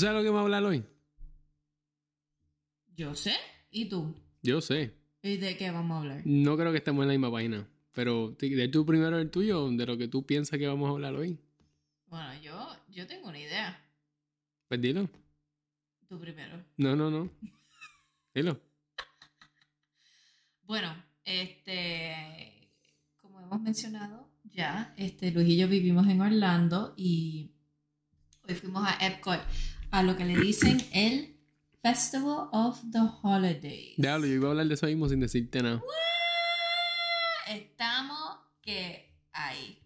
sabes 0.00 0.16
lo 0.16 0.22
que 0.22 0.28
vamos 0.28 0.40
a 0.40 0.44
hablar 0.44 0.64
hoy? 0.64 0.84
Yo 2.96 3.14
sé. 3.14 3.34
¿Y 3.70 3.88
tú? 3.88 4.14
Yo 4.42 4.60
sé. 4.60 4.94
¿Y 5.22 5.36
de 5.36 5.56
qué 5.56 5.70
vamos 5.70 5.96
a 5.96 6.00
hablar? 6.00 6.22
No 6.24 6.56
creo 6.56 6.72
que 6.72 6.78
estemos 6.78 7.02
en 7.02 7.08
la 7.08 7.14
misma 7.14 7.30
página. 7.30 7.68
Pero 7.92 8.36
de 8.38 8.68
tú 8.68 8.86
primero 8.86 9.18
el 9.18 9.30
tuyo, 9.30 9.68
de 9.70 9.86
lo 9.86 9.96
que 9.96 10.08
tú 10.08 10.24
piensas 10.24 10.58
que 10.58 10.66
vamos 10.66 10.88
a 10.88 10.92
hablar 10.92 11.14
hoy. 11.14 11.38
Bueno, 12.06 12.34
yo, 12.42 12.76
yo 12.88 13.06
tengo 13.06 13.28
una 13.28 13.38
idea. 13.38 13.80
Pues 14.68 14.80
dilo. 14.80 15.08
Tú 16.08 16.18
primero. 16.18 16.64
No, 16.76 16.96
no, 16.96 17.10
no. 17.10 17.30
Dilo. 18.34 18.60
Bueno, 20.62 20.94
este, 21.24 22.70
como 23.16 23.40
hemos 23.40 23.60
mencionado 23.60 24.28
ya, 24.44 24.94
este, 24.96 25.30
Luis 25.30 25.48
y 25.48 25.56
yo 25.56 25.68
vivimos 25.68 26.06
en 26.08 26.20
Orlando 26.20 26.94
y 26.96 27.50
hoy 28.48 28.54
fuimos 28.54 28.86
a 28.86 29.04
Epcot, 29.04 29.40
a 29.90 30.02
lo 30.02 30.16
que 30.16 30.24
le 30.24 30.36
dicen 30.38 30.80
el 30.92 31.36
Festival 31.82 32.48
of 32.52 32.80
the 32.92 32.98
Holidays. 33.22 33.94
Diablo, 33.96 34.26
yo 34.26 34.34
iba 34.34 34.48
a 34.48 34.50
hablar 34.50 34.66
de 34.66 34.74
eso 34.74 34.86
mismo 34.86 35.08
sin 35.08 35.20
decirte 35.20 35.62
nada. 35.62 35.82
Estamos 37.48 38.38
que 38.60 39.16
ahí, 39.32 39.78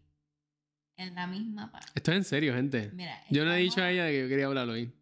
en 0.97 1.15
la 1.15 1.27
misma 1.27 1.71
parte. 1.71 1.89
Esto 1.95 2.11
es 2.12 2.17
en 2.19 2.25
serio, 2.25 2.55
gente. 2.55 2.91
Mira, 2.93 3.23
Yo 3.31 3.45
no 3.45 3.53
he 3.55 3.59
dicho 3.59 3.81
a 3.83 3.91
ella 3.91 4.05
de 4.05 4.12
que 4.12 4.21
yo 4.23 4.29
quería 4.29 4.47
hablar 4.47 4.69
hoy. 4.69 4.93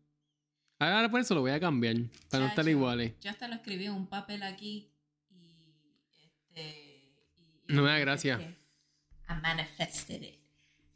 Ahora 0.79 1.11
por 1.11 1.21
eso 1.21 1.35
lo 1.35 1.41
voy 1.43 1.53
a 1.53 1.61
cambiar, 1.61 1.97
para 2.29 2.45
no 2.45 2.49
estar 2.51 2.69
iguales. 2.69 3.15
Yo 3.21 3.31
hasta 3.31 3.49
lo 3.49 3.55
escribí 3.55 3.87
en 3.87 3.93
un 3.93 4.07
papel 4.09 4.43
aquí 4.43 4.93
y 5.31 6.25
este. 6.25 7.15
y- 7.69 7.73
No 7.73 7.83
me 7.83 7.91
da 7.91 7.99
gracia. 7.99 8.39
I 9.29 9.35
manifested 9.41 10.23
it. 10.23 10.39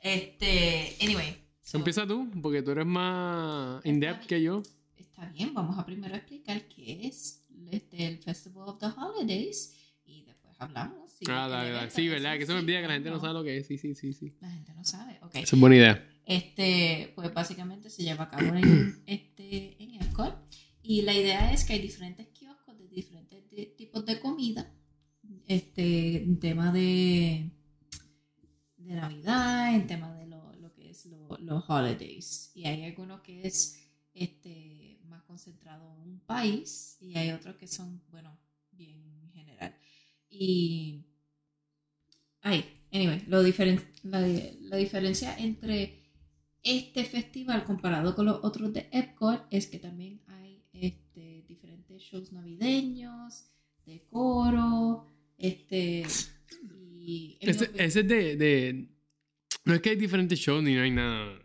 Este. 0.00 0.96
Anyway. 1.00 1.45
So, 1.66 1.78
Empieza 1.78 2.06
tú, 2.06 2.30
porque 2.42 2.62
tú 2.62 2.70
eres 2.70 2.86
más 2.86 3.84
in-depth 3.84 4.26
que 4.26 4.42
yo. 4.42 4.62
Está 4.96 5.26
bien, 5.30 5.52
vamos 5.54 5.78
a 5.78 5.84
primero 5.84 6.14
explicar 6.14 6.66
qué 6.68 7.06
es 7.06 7.44
el 7.92 8.18
Festival 8.18 8.68
of 8.68 8.78
the 8.78 8.86
Holidays 8.86 9.74
y 10.04 10.22
después 10.22 10.54
hablamos. 10.60 11.10
si 11.10 11.24
Ah, 11.28 11.48
dale, 11.48 11.70
dale. 11.70 11.90
Sí, 11.90 12.08
¿verdad? 12.08 12.38
Que 12.38 12.46
se 12.46 12.52
me 12.52 12.60
olvida 12.60 12.80
que 12.82 12.86
la 12.88 12.94
gente 12.94 13.10
no 13.10 13.16
sencillo, 13.16 13.28
sabe 13.32 13.38
lo 13.40 13.44
que 13.44 13.56
es. 13.58 13.66
Sí, 13.66 13.78
sí, 13.78 13.94
sí, 13.94 14.12
sí. 14.12 14.34
La 14.40 14.50
gente 14.50 14.72
no 14.74 14.84
sabe, 14.84 15.18
ok. 15.22 15.34
Esa 15.36 15.56
es 15.56 15.60
buena 15.60 15.76
idea. 15.76 16.08
Este, 16.24 17.12
pues 17.14 17.32
básicamente 17.32 17.88
se 17.90 18.02
lleva 18.02 18.24
a 18.24 18.30
cabo 18.30 18.54
en, 18.56 19.02
este, 19.06 19.82
en 19.82 20.02
Epcot. 20.02 20.34
Y 20.82 21.02
la 21.02 21.14
idea 21.14 21.52
es 21.52 21.64
que 21.64 21.72
hay 21.74 21.80
diferentes 21.80 22.28
kioscos 22.28 22.78
de 22.78 22.88
diferentes 22.88 23.50
de- 23.50 23.66
tipos 23.76 24.04
de 24.06 24.20
comida. 24.20 24.72
Este, 25.46 26.22
en 26.22 26.38
tema 26.38 26.72
de, 26.72 27.50
de 28.76 28.94
Navidad, 28.94 29.74
en 29.74 29.86
tema 29.86 30.12
de 30.14 30.25
los 31.40 31.64
holidays. 31.68 32.50
Y 32.54 32.64
hay 32.66 32.84
algunos 32.84 33.20
que 33.22 33.46
es 33.46 33.78
este, 34.14 34.98
más 35.08 35.22
concentrado 35.22 35.92
en 36.02 36.10
un 36.10 36.20
país 36.20 36.96
y 37.00 37.16
hay 37.16 37.30
otros 37.30 37.56
que 37.56 37.66
son, 37.66 38.02
bueno, 38.10 38.38
bien 38.72 39.30
general. 39.34 39.74
Y 40.30 41.04
Ay, 42.42 42.64
anyway, 42.92 43.24
lo 43.26 43.42
diferen- 43.42 43.84
la, 44.04 44.20
la 44.20 44.76
diferencia 44.76 45.36
entre 45.36 46.04
este 46.62 47.04
festival 47.04 47.64
comparado 47.64 48.14
con 48.14 48.26
los 48.26 48.38
otros 48.44 48.72
de 48.72 48.88
Epcot 48.92 49.46
es 49.50 49.66
que 49.66 49.78
también 49.78 50.20
hay 50.28 50.62
este, 50.72 51.44
diferentes 51.48 52.00
shows 52.02 52.32
navideños, 52.32 53.46
de 53.84 54.04
coro, 54.10 55.06
este, 55.38 56.04
y... 57.00 57.36
Ese, 57.40 57.70
es 57.76 57.94
de, 57.94 58.36
de- 58.36 58.88
No 59.66 59.74
es 59.74 59.80
que 59.80 59.90
hay 59.90 59.96
diferentes 59.96 60.38
shows 60.38 60.62
ni 60.62 60.74
no 60.76 60.82
hay 60.82 60.92
nada. 60.92 61.38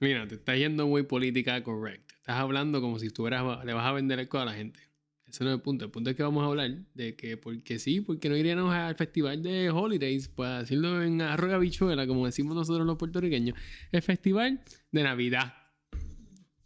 Mira, 0.00 0.26
te 0.26 0.34
estás 0.34 0.58
yendo 0.58 0.88
muy 0.88 1.04
política 1.04 1.62
correct. 1.62 2.10
Estás 2.18 2.40
hablando 2.40 2.80
como 2.80 2.98
si 2.98 3.10
tú 3.10 3.28
le 3.28 3.38
vas 3.38 3.86
a 3.86 3.92
vender 3.92 4.18
algo 4.18 4.38
a 4.40 4.44
la 4.44 4.54
gente. 4.54 4.80
Ese 5.24 5.44
no 5.44 5.50
es 5.50 5.56
el 5.56 5.62
punto. 5.62 5.84
El 5.84 5.92
punto 5.92 6.10
es 6.10 6.16
que 6.16 6.24
vamos 6.24 6.42
a 6.42 6.46
hablar 6.46 6.72
de 6.94 7.14
que 7.14 7.36
porque 7.36 7.78
sí, 7.78 8.00
porque 8.00 8.28
no 8.28 8.36
iríamos 8.36 8.74
al 8.74 8.96
festival 8.96 9.40
de 9.44 9.70
Holidays, 9.70 10.26
para 10.26 10.60
decirlo 10.60 11.00
en 11.00 11.22
arroga 11.22 11.58
bichuela, 11.58 12.08
como 12.08 12.26
decimos 12.26 12.56
nosotros 12.56 12.84
los 12.84 12.98
puertorriqueños, 12.98 13.56
el 13.92 14.02
festival 14.02 14.60
de 14.90 15.02
Navidad. 15.04 15.54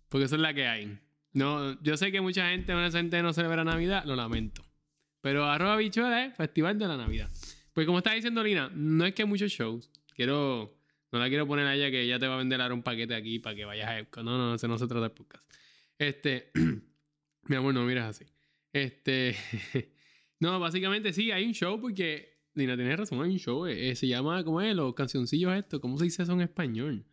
Porque 0.08 0.24
eso 0.24 0.36
es 0.36 0.40
la 0.40 0.54
que 0.54 0.66
hay. 0.66 0.98
No, 1.34 1.78
yo 1.82 1.98
sé 1.98 2.10
que 2.10 2.22
mucha 2.22 2.48
gente, 2.48 2.72
una 2.72 2.90
gente 2.90 3.22
no 3.22 3.34
celebra 3.34 3.62
Navidad, 3.62 4.04
lo 4.06 4.16
lamento. 4.16 4.64
Pero 5.20 5.44
arroba 5.44 5.76
bichuela 5.76 6.24
es 6.24 6.34
festival 6.34 6.78
de 6.78 6.88
la 6.88 6.96
Navidad. 6.96 7.30
Pues 7.74 7.86
como 7.86 7.98
está 7.98 8.14
diciendo 8.14 8.42
Lina, 8.42 8.70
no 8.74 9.04
es 9.04 9.12
que 9.12 9.20
hay 9.20 9.28
muchos 9.28 9.52
shows. 9.52 9.90
Quiero. 10.16 10.77
No 11.12 11.18
la 11.18 11.28
quiero 11.28 11.46
poner 11.46 11.66
a 11.66 11.74
ella 11.74 11.90
que 11.90 12.02
ella 12.02 12.18
te 12.18 12.26
va 12.26 12.34
a 12.34 12.38
vender 12.38 12.60
ahora 12.60 12.74
un 12.74 12.82
paquete 12.82 13.14
aquí 13.14 13.38
para 13.38 13.56
que 13.56 13.64
vayas 13.64 13.88
a 13.88 13.98
Epcot. 13.98 14.22
No, 14.24 14.36
no, 14.36 14.48
no, 14.50 14.54
eso 14.56 14.68
no 14.68 14.76
se 14.78 14.86
trata 14.86 15.02
del 15.02 15.12
podcast. 15.12 15.44
Este. 15.98 16.50
mi 17.44 17.56
amor, 17.56 17.72
no 17.74 17.84
miras 17.84 18.10
así. 18.16 18.30
Este. 18.72 19.34
no, 20.40 20.60
básicamente 20.60 21.12
sí, 21.12 21.30
hay 21.30 21.44
un 21.44 21.54
show 21.54 21.80
porque. 21.80 22.36
Lina, 22.54 22.74
tienes 22.76 22.98
razón, 22.98 23.22
hay 23.22 23.30
un 23.30 23.38
show. 23.38 23.66
eh, 23.66 23.94
se 23.94 24.06
llama, 24.08 24.42
¿cómo 24.44 24.60
es? 24.60 24.74
Los 24.74 24.92
cancioncillos 24.94 25.54
estos. 25.54 25.80
¿Cómo 25.80 25.96
se 25.96 26.04
dice 26.04 26.24
eso 26.24 26.32
en 26.32 26.40
español? 26.40 27.04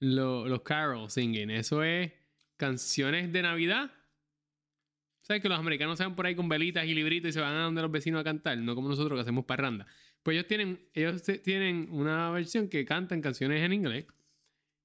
Lo- 0.00 0.46
los 0.46 0.62
carol 0.62 1.10
singing. 1.10 1.50
Eso 1.50 1.82
es 1.82 2.12
canciones 2.56 3.32
de 3.32 3.42
Navidad. 3.42 3.90
¿Sabes 5.22 5.42
que 5.42 5.48
los 5.48 5.58
americanos 5.58 5.98
se 5.98 6.04
van 6.04 6.16
por 6.16 6.24
ahí 6.26 6.34
con 6.34 6.48
velitas 6.48 6.86
y 6.86 6.94
libritos 6.94 7.30
y 7.30 7.32
se 7.32 7.40
van 7.40 7.54
a 7.54 7.64
donde 7.64 7.82
los 7.82 7.90
vecinos 7.90 8.20
a 8.20 8.24
cantar? 8.24 8.56
No 8.58 8.74
como 8.74 8.88
nosotros 8.88 9.16
que 9.18 9.20
hacemos 9.22 9.44
parranda. 9.44 9.86
Pues 10.22 10.36
ellos 10.36 10.46
tienen, 10.46 10.80
ellos 10.94 11.22
tienen 11.42 11.88
una 11.90 12.30
versión 12.30 12.68
que 12.68 12.84
cantan 12.84 13.20
canciones 13.20 13.62
en 13.62 13.72
inglés 13.72 14.06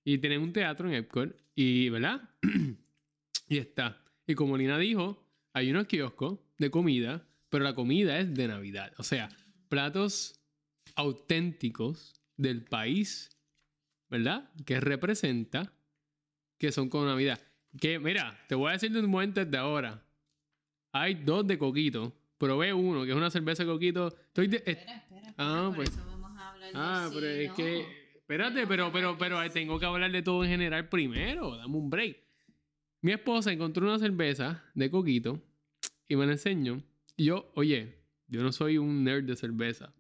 y 0.06 0.18
tienen 0.18 0.42
un 0.42 0.54
teatro 0.54 0.88
en 0.88 0.96
Epcot 0.96 1.36
y, 1.56 1.90
¿verdad? 1.90 2.30
y 3.50 3.58
está. 3.58 4.04
Y 4.28 4.36
como 4.36 4.58
Lina 4.58 4.78
dijo, 4.78 5.24
hay 5.54 5.72
unos 5.72 5.88
kioscos 5.88 6.40
de 6.58 6.72
comida, 6.72 7.28
pero 7.50 7.64
la 7.64 7.76
comida 7.76 8.20
es 8.20 8.34
de 8.34 8.48
Navidad. 8.48 8.94
O 8.98 9.04
sea, 9.04 9.30
platos 9.70 10.40
auténticos 10.96 12.14
del 12.38 12.64
país, 12.64 13.38
¿verdad? 14.10 14.52
Que 14.66 14.80
representa 14.80 15.74
que 16.58 16.72
son 16.72 16.90
con 16.90 17.06
Navidad. 17.06 17.40
Que, 17.80 18.00
mira, 18.00 18.40
te 18.48 18.56
voy 18.56 18.70
a 18.70 18.74
decir 18.74 18.92
de 18.92 19.00
un 19.00 19.10
momento 19.10 19.44
desde 19.44 19.58
ahora. 19.58 20.04
Hay 20.92 21.16
dos 21.16 21.46
de 21.48 21.58
coquito. 21.58 22.14
Probé 22.38 22.74
uno, 22.74 23.04
que 23.06 23.12
es 23.12 23.16
una 23.16 23.30
cerveza 23.30 23.64
de 23.64 23.70
coquito. 23.72 24.08
Estoy 24.08 24.48
de- 24.48 24.58
eh, 24.58 24.64
Espera, 24.72 24.98
espera, 24.98 25.34
Ah, 25.38 25.64
por 25.68 25.76
pues- 25.78 25.90
eso 25.90 26.06
vamos 26.06 26.38
a 26.38 26.50
hablar 26.52 26.72
de 26.72 26.78
Ah, 26.78 27.06
sí, 27.10 27.16
pero 27.16 27.28
es 27.28 27.50
no. 27.50 27.56
que. 27.56 28.04
Espérate, 28.16 28.68
pero, 28.68 28.92
pero, 28.92 29.18
pero 29.18 29.44
sí. 29.44 29.50
tengo 29.52 29.80
que 29.80 29.86
hablar 29.86 30.12
de 30.12 30.22
todo 30.22 30.44
en 30.44 30.50
general 30.50 30.90
primero. 30.90 31.56
Dame 31.58 31.76
un 31.76 31.90
break. 31.90 32.18
Mi 33.02 33.12
esposa 33.12 33.52
encontró 33.52 33.86
una 33.86 34.00
cerveza 34.00 34.64
de 34.74 34.90
coquito 34.90 35.42
y 36.08 36.16
me 36.16 36.26
la 36.26 36.32
enseñó. 36.34 36.82
Y 37.18 37.26
yo, 37.26 37.52
oye, 37.56 38.00
yo 38.28 38.42
no 38.42 38.52
soy 38.52 38.78
un 38.78 39.04
nerd 39.04 39.26
de 39.26 39.36
cerveza. 39.36 39.94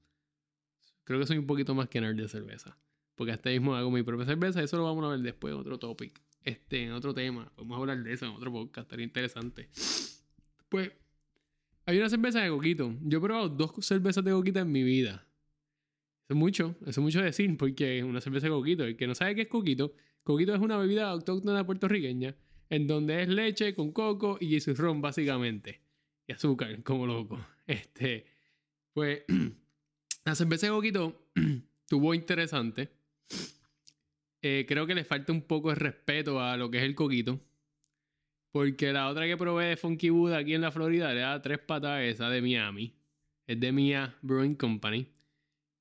Creo 1.03 1.19
que 1.19 1.27
soy 1.27 1.37
un 1.37 1.45
poquito 1.45 1.75
más 1.75 1.89
que 1.89 1.99
nerd 2.01 2.15
de 2.15 2.27
cerveza. 2.29 2.77
Porque 3.15 3.33
hasta 3.33 3.49
mismo 3.49 3.75
hago 3.75 3.91
mi 3.91 4.03
propia 4.03 4.25
cerveza. 4.25 4.63
Eso 4.63 4.77
lo 4.77 4.85
vamos 4.85 5.03
a 5.05 5.09
ver 5.09 5.19
después 5.19 5.53
en 5.53 5.59
otro 5.59 5.77
topic. 5.77 6.19
Este, 6.43 6.83
en 6.85 6.93
otro 6.93 7.13
tema. 7.13 7.51
Podemos 7.55 7.77
hablar 7.77 8.01
de 8.01 8.13
eso 8.13 8.25
en 8.25 8.31
otro 8.31 8.51
podcast. 8.51 8.85
Estaría 8.85 9.05
interesante. 9.05 9.69
Pues, 10.69 10.91
hay 11.85 11.97
una 11.97 12.09
cerveza 12.09 12.41
de 12.41 12.49
coquito. 12.49 12.95
Yo 13.01 13.17
he 13.17 13.21
probado 13.21 13.49
dos 13.49 13.73
cervezas 13.85 14.23
de 14.23 14.31
coquito 14.31 14.59
en 14.59 14.71
mi 14.71 14.83
vida. 14.83 15.27
Eso 16.25 16.33
es 16.33 16.37
mucho, 16.37 16.75
eso 16.81 16.89
es 16.89 16.97
mucho 16.99 17.21
decir, 17.21 17.57
porque 17.57 18.03
una 18.03 18.21
cerveza 18.21 18.47
de 18.47 18.53
coquito. 18.53 18.85
El 18.85 18.95
que 18.95 19.07
no 19.07 19.15
sabe 19.15 19.35
qué 19.35 19.41
es 19.41 19.47
coquito, 19.47 19.93
coquito 20.23 20.55
es 20.55 20.61
una 20.61 20.77
bebida 20.77 21.09
autóctona 21.09 21.65
puertorriqueña, 21.65 22.35
en 22.69 22.87
donde 22.87 23.23
es 23.23 23.27
leche 23.27 23.75
con 23.75 23.91
coco 23.91 24.37
y 24.39 24.57
ron, 24.59 25.01
básicamente. 25.01 25.81
Y 26.27 26.31
azúcar, 26.31 26.81
como 26.83 27.05
loco. 27.05 27.45
Este, 27.67 28.25
pues, 28.93 29.23
la 30.25 30.35
cerveza 30.35 30.67
de 30.67 30.71
coquito 30.71 31.27
tuvo 31.87 32.13
interesante. 32.13 32.89
Eh, 34.41 34.65
creo 34.67 34.87
que 34.87 34.95
le 34.95 35.03
falta 35.03 35.31
un 35.31 35.41
poco 35.41 35.69
de 35.69 35.75
respeto 35.75 36.41
a 36.41 36.55
lo 36.55 36.71
que 36.71 36.77
es 36.77 36.83
el 36.83 36.95
coquito. 36.95 37.39
Porque 38.53 38.93
la 38.93 39.09
otra 39.09 39.25
que 39.25 39.35
probé 39.35 39.65
de 39.65 39.77
Funky 39.77 40.11
Buddha 40.11 40.37
aquí 40.37 40.53
en 40.53 40.61
la 40.61 40.71
Florida 40.71 41.11
era 41.11 41.41
tres 41.41 41.57
patas 41.57 42.03
esa 42.03 42.29
de 42.29 42.39
Miami. 42.39 42.93
Es 43.47 43.59
de 43.59 43.71
Mia 43.71 44.15
Brewing 44.21 44.53
Company. 44.53 45.07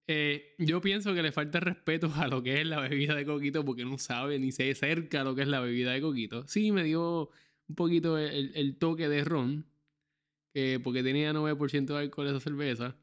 Eh, 0.07 0.55
yo 0.57 0.81
pienso 0.81 1.13
que 1.13 1.23
le 1.23 1.33
falta 1.33 1.61
respeto 1.61 2.11
a 2.17 2.29
lo 2.29 2.43
que 2.43 2.63
es 2.63 2.67
la 2.67 2.81
bebida 2.81 3.15
de 3.15 3.27
coquito 3.27 3.63
porque 3.63 3.85
no 3.85 3.99
sabe 3.99 4.39
ni 4.39 4.53
se 4.53 4.71
acerca 4.71 5.23
lo 5.23 5.35
que 5.35 5.43
es 5.43 5.49
la 5.49 5.61
bebida 5.61 5.93
de 5.93 6.01
coquito. 6.01 6.49
Sí, 6.49 6.73
me 6.73 6.83
dio 6.83 7.29
un 7.69 7.75
poquito 7.77 8.17
el, 8.17 8.77
toque 8.79 9.07
de 9.07 9.23
ron, 9.23 9.67
porque 10.83 11.03
tenía 11.03 11.35
9% 11.35 11.85
de 11.85 11.99
alcohol 11.99 12.29
esa 12.29 12.41
cerveza, 12.41 12.97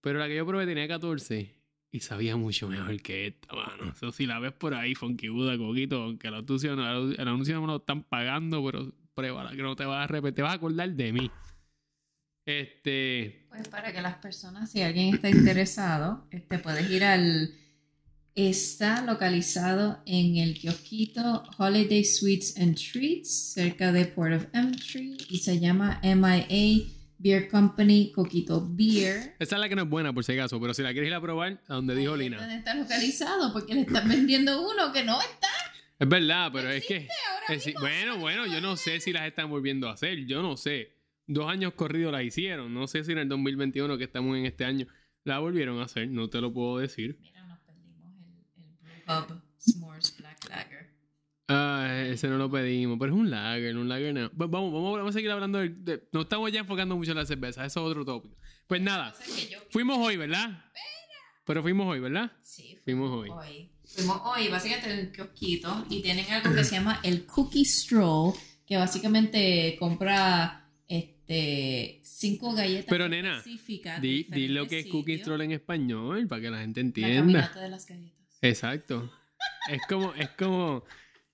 pero 0.00 0.18
la 0.18 0.26
que 0.26 0.34
yo 0.34 0.44
probé 0.44 0.66
tenía 0.66 0.88
14 0.88 1.54
y 1.92 2.00
sabía 2.00 2.36
mucho 2.36 2.68
mejor 2.68 3.00
que 3.02 3.28
esta, 3.28 3.54
mano. 3.54 3.92
Eso 3.92 4.10
si 4.10 4.26
la 4.26 4.40
ves 4.40 4.52
por 4.52 4.74
ahí, 4.74 4.96
Funky 4.96 5.28
Buddha, 5.28 5.56
coquito, 5.56 6.02
aunque 6.02 6.26
el 6.26 6.34
anuncio, 6.34 6.72
el 6.72 7.28
anuncio 7.28 7.60
no 7.60 7.66
lo 7.68 7.76
están 7.76 8.02
pagando, 8.02 8.64
pero 8.64 8.92
pruébala 9.14 9.50
que 9.50 9.62
no 9.62 9.76
te 9.76 9.84
vas 9.84 9.98
a 9.98 10.02
arrepentir, 10.04 10.36
te 10.36 10.42
vas 10.42 10.52
a 10.52 10.56
acordar 10.56 10.90
de 10.90 11.12
mí. 11.12 11.30
Este... 12.44 13.46
Pues 13.48 13.68
para 13.68 13.92
que 13.92 14.02
las 14.02 14.16
personas, 14.16 14.70
si 14.70 14.82
alguien 14.82 15.14
está 15.14 15.28
interesado, 15.28 16.26
este, 16.30 16.58
puedes 16.58 16.90
ir 16.90 17.04
al 17.04 17.54
Está 18.34 19.02
localizado 19.02 20.02
en 20.06 20.38
el 20.38 20.58
kiosquito 20.58 21.42
Holiday 21.58 22.02
Sweets 22.02 22.56
and 22.56 22.76
Treats, 22.76 23.52
cerca 23.52 23.92
de 23.92 24.06
Port 24.06 24.32
of 24.32 24.46
Entry, 24.54 25.18
y 25.28 25.36
se 25.40 25.60
llama 25.60 26.00
MIA 26.02 26.86
Beer 27.18 27.50
Company 27.50 28.10
Coquito 28.10 28.66
Beer. 28.70 29.36
Esa 29.38 29.56
es 29.56 29.60
la 29.60 29.68
que 29.68 29.76
no 29.76 29.82
es 29.82 29.88
buena, 29.90 30.14
por 30.14 30.24
si 30.24 30.32
acaso, 30.32 30.58
pero 30.58 30.72
si 30.72 30.80
la 30.82 30.92
quieres 30.92 31.08
ir 31.08 31.14
a 31.14 31.20
probar, 31.20 31.60
a 31.68 31.74
donde 31.74 31.94
dijo 31.94 32.14
Ahí 32.14 32.20
Lina. 32.20 32.38
donde 32.38 32.56
está 32.56 32.72
localizado? 32.72 33.52
Porque 33.52 33.74
le 33.74 33.82
están 33.82 34.08
vendiendo 34.08 34.62
uno 34.62 34.94
que 34.94 35.04
no 35.04 35.20
está. 35.20 35.48
Es 35.98 36.08
verdad, 36.08 36.50
pero 36.52 36.70
es 36.70 36.84
que. 36.86 37.06
ahora 37.30 37.54
es- 37.54 37.66
mismo, 37.66 37.80
bueno, 37.80 38.18
bueno, 38.18 38.46
yo 38.46 38.60
no 38.60 38.76
sé 38.76 39.00
si 39.00 39.12
las 39.12 39.26
están 39.26 39.48
volviendo 39.50 39.88
a 39.88 39.92
hacer. 39.92 40.24
Yo 40.26 40.42
no 40.42 40.56
sé. 40.56 40.96
Dos 41.26 41.48
años 41.48 41.74
corridos 41.74 42.12
las 42.12 42.24
hicieron. 42.24 42.74
No 42.74 42.86
sé 42.88 43.04
si 43.04 43.12
en 43.12 43.18
el 43.18 43.28
2021, 43.28 43.96
que 43.98 44.04
estamos 44.04 44.36
en 44.36 44.46
este 44.46 44.64
año, 44.64 44.86
la 45.24 45.38
volvieron 45.38 45.78
a 45.80 45.84
hacer. 45.84 46.08
No 46.08 46.28
te 46.28 46.40
lo 46.40 46.52
puedo 46.52 46.78
decir. 46.78 47.16
Mira, 47.20 47.46
nos 47.46 47.58
perdimos 47.60 48.12
el, 48.56 48.62
el 48.64 48.70
Blue 48.80 49.34
Hub 49.36 49.42
S'mores 49.58 50.16
Black 50.18 50.48
Lager. 50.48 50.92
Ah, 51.48 52.04
ese 52.08 52.28
no 52.28 52.38
lo 52.38 52.50
pedimos, 52.50 52.98
pero 52.98 53.12
es 53.12 53.18
un 53.18 53.30
lager, 53.30 53.76
un 53.76 53.88
lager 53.88 54.14
no. 54.14 54.20
Va- 54.30 54.46
Vamos, 54.46 54.72
vamos, 54.72 54.96
vamos 54.96 55.10
a 55.10 55.12
seguir 55.12 55.30
hablando 55.30 55.58
de, 55.58 55.68
de- 55.68 56.08
No 56.12 56.22
estamos 56.22 56.50
ya 56.50 56.60
enfocando 56.60 56.96
mucho 56.96 57.10
en 57.12 57.18
la 57.18 57.26
cerveza, 57.26 57.64
eso 57.64 57.80
es 57.80 57.86
otro 57.90 58.04
tópico. 58.04 58.36
Pues 58.66 58.80
nada, 58.80 59.12
Pasa 59.12 59.24
que 59.36 59.48
yo- 59.48 59.58
fuimos 59.70 59.98
hoy, 59.98 60.16
¿verdad? 60.16 60.64
Pero 61.44 61.60
fuimos 61.62 61.86
hoy, 61.88 62.00
¿verdad? 62.00 62.32
Sí, 62.42 62.78
Fuimos 62.84 63.10
hoy. 63.10 63.68
Fuimos 63.94 64.20
hoy, 64.24 64.48
básicamente 64.48 64.90
en 64.92 64.98
el 65.00 65.12
kiosquito, 65.12 65.86
y 65.90 66.00
tienen 66.02 66.24
algo 66.30 66.54
que 66.54 66.64
se 66.64 66.76
llama 66.76 67.00
el 67.02 67.24
Cookie 67.26 67.64
Stroll, 67.64 68.34
que 68.66 68.76
básicamente 68.76 69.76
compra 69.78 70.66
este 70.88 72.00
cinco 72.02 72.54
galletas 72.54 72.86
Pero, 72.88 73.08
nena, 73.08 73.38
específicas. 73.38 74.00
de 74.00 74.08
Di, 74.08 74.24
di 74.30 74.48
lo 74.48 74.66
que 74.66 74.80
es 74.80 74.86
cookie 74.86 75.12
sitios. 75.12 75.20
stroll 75.20 75.40
en 75.42 75.52
español, 75.52 76.26
para 76.28 76.40
que 76.42 76.50
la 76.50 76.60
gente 76.60 76.80
La 76.80 76.86
entienda. 76.86 77.20
caminata 77.20 77.60
de 77.60 77.68
las 77.68 77.86
galletas. 77.86 78.38
Exacto. 78.40 79.12
Es 79.70 79.80
como, 79.88 80.14
es 80.14 80.28
como, 80.30 80.84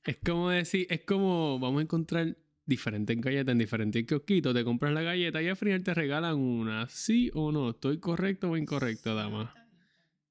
es 0.04 0.16
como 0.24 0.50
decir, 0.50 0.86
es 0.90 1.00
como 1.04 1.58
vamos 1.58 1.78
a 1.80 1.82
encontrar 1.82 2.36
diferentes 2.66 3.18
galletas 3.20 3.52
en 3.52 3.58
diferentes 3.58 4.04
kiosquitos. 4.06 4.54
Te 4.54 4.64
compras 4.64 4.92
la 4.92 5.02
galleta 5.02 5.40
y 5.42 5.48
al 5.48 5.56
final 5.56 5.82
te 5.82 5.94
regalan 5.94 6.36
una. 6.36 6.88
¿Sí 6.88 7.30
o 7.34 7.52
no? 7.52 7.70
¿Estoy 7.70 7.98
correcto 7.98 8.50
o 8.50 8.56
incorrecto, 8.56 9.14
dama? 9.14 9.54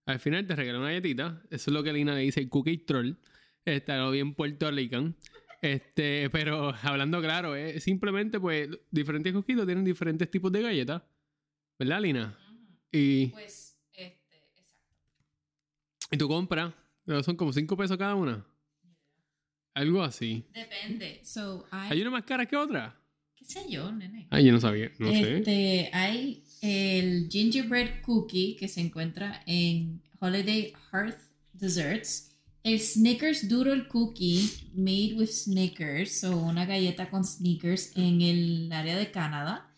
Al 0.07 0.19
final 0.19 0.47
te 0.47 0.55
regalan 0.55 0.81
una 0.81 0.89
galletita. 0.89 1.41
Eso 1.51 1.69
es 1.69 1.73
lo 1.73 1.83
que 1.83 1.93
Lina 1.93 2.15
le 2.15 2.21
dice 2.21 2.39
el 2.39 2.49
cookie 2.49 2.77
troll. 2.79 3.11
Está 3.65 3.97
lo 3.97 4.09
bien 4.11 4.33
Puerto 4.33 4.71
Rican. 4.71 5.15
Este, 5.61 6.29
pero 6.29 6.73
hablando 6.83 7.19
claro, 7.21 7.55
es 7.55 7.83
simplemente 7.83 8.39
pues 8.39 8.69
diferentes 8.91 9.33
kiosquitos 9.33 9.65
tienen 9.65 9.83
diferentes 9.83 10.29
tipos 10.31 10.51
de 10.51 10.61
galletas. 10.61 11.01
¿Verdad, 11.77 12.01
Lina? 12.01 12.37
Y, 12.91 13.27
Pues, 13.27 13.77
este, 13.91 14.05
exacto. 14.07 14.61
y 16.11 16.17
tú 16.17 16.27
compras, 16.27 16.73
pero 17.05 17.21
son 17.21 17.35
como 17.35 17.51
5 17.51 17.75
pesos 17.77 17.97
cada 17.97 18.15
una. 18.15 18.45
Algo 19.73 20.01
así. 20.01 20.45
Depende. 20.53 21.19
So, 21.23 21.67
hay, 21.69 21.91
¿Hay 21.91 22.01
una 22.01 22.11
más 22.11 22.23
cara 22.23 22.45
que 22.45 22.55
otra? 22.55 22.95
¿Qué 23.35 23.45
sé 23.45 23.69
yo, 23.69 23.91
nene? 23.91 24.27
Ay, 24.31 24.45
yo 24.45 24.51
no 24.53 24.59
sabía. 24.59 24.91
No 24.97 25.11
sé. 25.11 25.37
Este, 25.37 25.89
hay 25.93 26.43
el 26.67 27.29
gingerbread 27.29 28.01
cookie 28.01 28.57
que 28.57 28.67
se 28.67 28.81
encuentra 28.81 29.41
en 29.45 30.01
Holiday 30.19 30.73
Hearth 30.91 31.19
Desserts. 31.53 32.35
El 32.63 32.81
Snickers 32.81 33.47
Doodle 33.47 33.87
Cookie 33.87 34.49
made 34.73 35.13
with 35.15 35.29
Snickers, 35.29 36.25
o 36.25 36.35
una 36.35 36.65
galleta 36.65 37.09
con 37.09 37.23
Snickers 37.23 37.95
en 37.95 38.21
el 38.21 38.69
área 38.73 38.97
de 38.97 39.09
Canadá. 39.11 39.71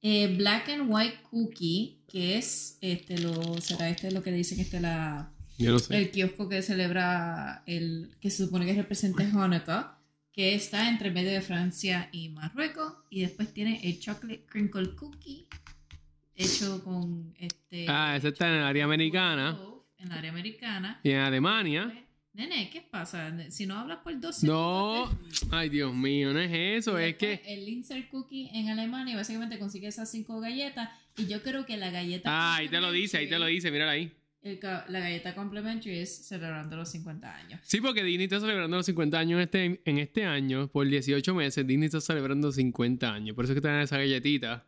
Eh, 0.00 0.36
Black 0.36 0.68
and 0.68 0.88
White 0.88 1.22
Cookie, 1.28 2.04
que 2.06 2.38
es, 2.38 2.78
este, 2.80 3.18
lo, 3.18 3.60
será 3.60 3.88
este 3.88 4.12
lo 4.12 4.22
que 4.22 4.30
dicen, 4.30 4.60
este, 4.60 4.78
la, 4.78 5.32
Yo 5.58 5.72
no 5.72 5.80
sé. 5.80 5.98
el 5.98 6.12
kiosco 6.12 6.48
que 6.48 6.62
celebra 6.62 7.64
el 7.66 8.14
que 8.20 8.30
se 8.30 8.44
supone 8.44 8.64
que 8.64 8.74
representa 8.74 9.24
Hanukkah, 9.24 9.98
que 10.32 10.54
está 10.54 10.88
entre 10.88 11.10
medio 11.10 11.32
de 11.32 11.40
Francia 11.40 12.08
y 12.12 12.28
Marruecos, 12.28 12.92
y 13.10 13.22
después 13.22 13.52
tiene 13.52 13.80
el 13.82 13.98
chocolate 13.98 14.46
crinkle 14.46 14.94
cookie 14.94 15.47
hecho 16.38 16.82
con 16.84 17.34
este 17.38 17.86
Ah, 17.88 18.16
ese 18.16 18.28
está 18.28 18.48
en 18.48 18.54
el 18.56 18.62
área 18.64 18.84
americana. 18.84 19.58
en 19.98 20.06
el 20.06 20.12
área 20.18 20.30
americana. 20.30 21.00
Y 21.02 21.10
en 21.10 21.18
Alemania. 21.18 22.04
Nene, 22.34 22.70
¿qué 22.70 22.82
pasa? 22.82 23.34
Si 23.50 23.66
no 23.66 23.76
hablas 23.78 23.98
por 23.98 24.18
dos 24.20 24.44
No. 24.44 25.08
segundos, 25.10 25.40
te- 25.40 25.46
Ay, 25.50 25.68
Dios 25.70 25.92
mío, 25.92 26.32
no 26.32 26.38
es 26.38 26.50
eso. 26.86 27.00
y 27.00 27.04
Es 27.04 27.16
que. 27.16 27.42
El 27.44 27.68
insert 27.68 28.08
cookie 28.10 28.48
en 28.54 28.68
Alemania 28.68 29.16
básicamente 29.16 29.58
consigue 29.58 29.88
esas 29.88 30.08
cinco 30.10 30.38
galletas 30.40 30.88
y 31.16 31.26
yo 31.26 31.42
creo 31.42 31.66
que 31.66 31.76
la 31.76 31.90
galleta 31.90 32.28
Ah, 32.30 32.56
ahí 32.56 32.68
te 32.68 32.80
lo 32.80 32.92
dice, 32.92 33.18
ahí 33.18 33.28
te 33.28 33.38
lo 33.40 33.46
dice, 33.46 33.72
mírala 33.72 33.90
ahí. 33.92 34.12
el 34.42 34.60
la 34.62 35.00
galleta 35.00 35.34
complementary 35.34 35.98
es 35.98 36.28
celebrando 36.28 36.76
los 36.76 36.88
50 36.92 37.34
años. 37.34 37.60
Sí, 37.64 37.80
porque 37.80 38.04
Disney 38.04 38.26
está 38.26 38.38
celebrando 38.38 38.76
los 38.76 38.86
50 38.86 39.18
años 39.18 39.38
en 39.38 39.42
este, 39.42 39.82
en 39.84 39.98
este 39.98 40.24
año. 40.24 40.68
Por 40.68 40.86
18 40.86 41.34
meses, 41.34 41.66
Disney 41.66 41.86
está 41.86 42.00
celebrando 42.00 42.52
50 42.52 43.12
años. 43.12 43.34
Por 43.34 43.46
eso 43.46 43.52
es 43.52 43.56
que 43.56 43.62
traen 43.62 43.80
esa 43.80 43.98
galletita 43.98 44.64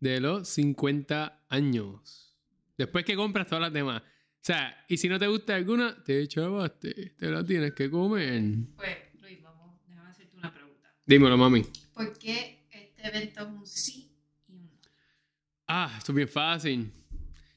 de 0.00 0.20
los 0.20 0.48
50 0.48 1.44
años. 1.48 2.34
Después 2.76 3.04
que 3.04 3.14
compras 3.14 3.46
todas 3.46 3.62
las 3.62 3.72
demás. 3.72 4.02
O 4.02 4.42
sea, 4.42 4.84
y 4.88 4.96
si 4.96 5.08
no 5.08 5.18
te 5.18 5.26
gusta 5.26 5.54
alguna, 5.54 6.02
te 6.02 6.26
chavaste. 6.26 7.10
Te 7.18 7.26
la 7.26 7.44
tienes 7.44 7.74
que 7.74 7.90
comer. 7.90 8.42
Pues, 8.74 8.96
Luis, 9.20 9.42
vamos, 9.42 9.78
déjame 9.86 10.08
hacerte 10.08 10.36
una 10.36 10.52
pregunta. 10.52 10.90
Dímelo, 11.04 11.36
mami. 11.36 11.62
¿Por 11.92 12.18
qué 12.18 12.66
este 12.70 13.06
evento 13.06 13.42
es 13.42 13.46
un 13.46 13.66
sí 13.66 14.10
y 14.48 14.52
un 14.54 14.64
no? 14.64 14.72
Ah, 15.66 15.94
esto 15.98 16.12
es 16.12 16.16
bien 16.16 16.28
fácil. 16.28 16.90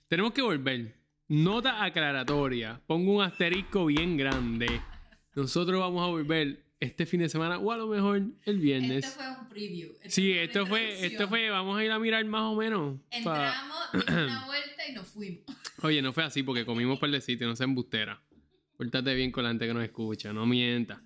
Tenemos 0.09 0.33
que 0.33 0.41
volver. 0.41 0.93
Nota 1.29 1.81
aclaratoria. 1.83 2.81
Pongo 2.85 3.15
un 3.15 3.23
asterisco 3.23 3.85
bien 3.85 4.17
grande. 4.17 4.81
Nosotros 5.35 5.79
vamos 5.79 6.03
a 6.03 6.07
volver 6.07 6.62
este 6.83 7.06
fin 7.06 7.21
de 7.21 7.30
semana 7.30 7.57
o 7.57 7.71
a 7.71 7.77
lo 7.77 7.88
mejor 7.88 8.21
el 8.44 8.59
viernes. 8.59 9.06
Este 9.06 9.18
fue 9.19 9.30
un 9.39 9.50
preview. 9.50 9.89
Esto 10.01 10.09
Sí, 10.09 10.31
esto 10.33 10.65
fue, 10.65 11.06
esto 11.06 11.27
fue, 11.27 11.50
vamos 11.50 11.77
a 11.77 11.83
ir 11.83 11.91
a 11.91 12.00
mirar 12.00 12.24
más 12.25 12.44
o 12.44 12.56
menos. 12.56 13.00
Entramos, 13.09 13.77
dimos 13.94 14.07
una 14.09 14.45
vuelta 14.45 14.88
y 14.89 14.94
nos 14.94 15.07
fuimos. 15.07 15.44
Oye, 15.81 16.01
no 16.01 16.13
fue 16.13 16.24
así 16.24 16.44
porque 16.44 16.65
comimos 16.65 17.00
par 17.00 17.09
de 17.09 17.21
sitio, 17.21 17.47
no 17.47 17.56
seas 17.56 17.68
embustera. 17.69 18.21
Pórtate 18.77 19.13
bien 19.15 19.31
con 19.31 19.44
la 19.44 19.50
gente 19.51 19.68
que 19.68 19.74
nos 19.74 19.83
escucha, 19.83 20.33
no 20.33 20.45
mientas. 20.45 21.00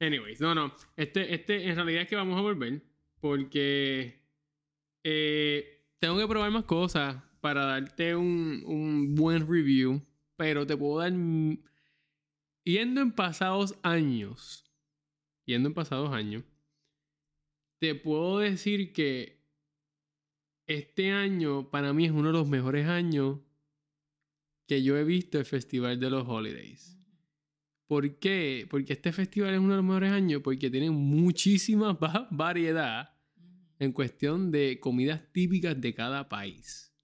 Anyways, 0.00 0.40
no, 0.40 0.54
no. 0.54 0.74
Este, 0.96 1.32
este, 1.34 1.68
en 1.68 1.76
realidad 1.76 2.02
es 2.02 2.08
que 2.08 2.16
vamos 2.16 2.36
a 2.38 2.42
volver 2.42 2.82
porque 3.20 4.20
eh, 5.04 5.84
tengo 5.98 6.18
que 6.18 6.26
probar 6.26 6.50
más 6.50 6.64
cosas 6.64 7.22
para 7.40 7.64
darte 7.64 8.14
un, 8.16 8.62
un 8.66 9.14
buen 9.14 9.48
review, 9.48 10.04
pero 10.36 10.66
te 10.66 10.76
puedo 10.76 10.98
dar... 11.00 11.12
mm, 11.12 11.58
Yendo 12.64 13.00
en 13.00 13.10
pasados 13.10 13.74
años, 13.82 14.64
yendo 15.44 15.68
en 15.68 15.74
pasados 15.74 16.12
años, 16.12 16.44
te 17.80 17.94
puedo 17.94 18.38
decir 18.38 18.92
que 18.92 19.42
este 20.66 21.10
año 21.10 21.70
para 21.70 21.92
mí 21.92 22.04
es 22.06 22.12
uno 22.12 22.28
de 22.28 22.32
los 22.34 22.48
mejores 22.48 22.86
años 22.86 23.40
que 24.68 24.82
yo 24.82 24.96
he 24.96 25.04
visto 25.04 25.38
el 25.38 25.44
Festival 25.44 25.98
de 25.98 26.10
los 26.10 26.26
Holidays. 26.26 26.98
¿Por 27.88 28.18
qué? 28.18 28.66
Porque 28.70 28.94
este 28.94 29.12
festival 29.12 29.52
es 29.52 29.60
uno 29.60 29.70
de 29.70 29.76
los 29.76 29.84
mejores 29.84 30.12
años 30.12 30.40
porque 30.42 30.70
tiene 30.70 30.90
muchísima 30.90 31.92
va- 32.02 32.26
variedad 32.30 33.14
en 33.78 33.92
cuestión 33.92 34.50
de 34.50 34.78
comidas 34.80 35.20
típicas 35.32 35.78
de 35.78 35.92
cada 35.92 36.28
país. 36.28 36.94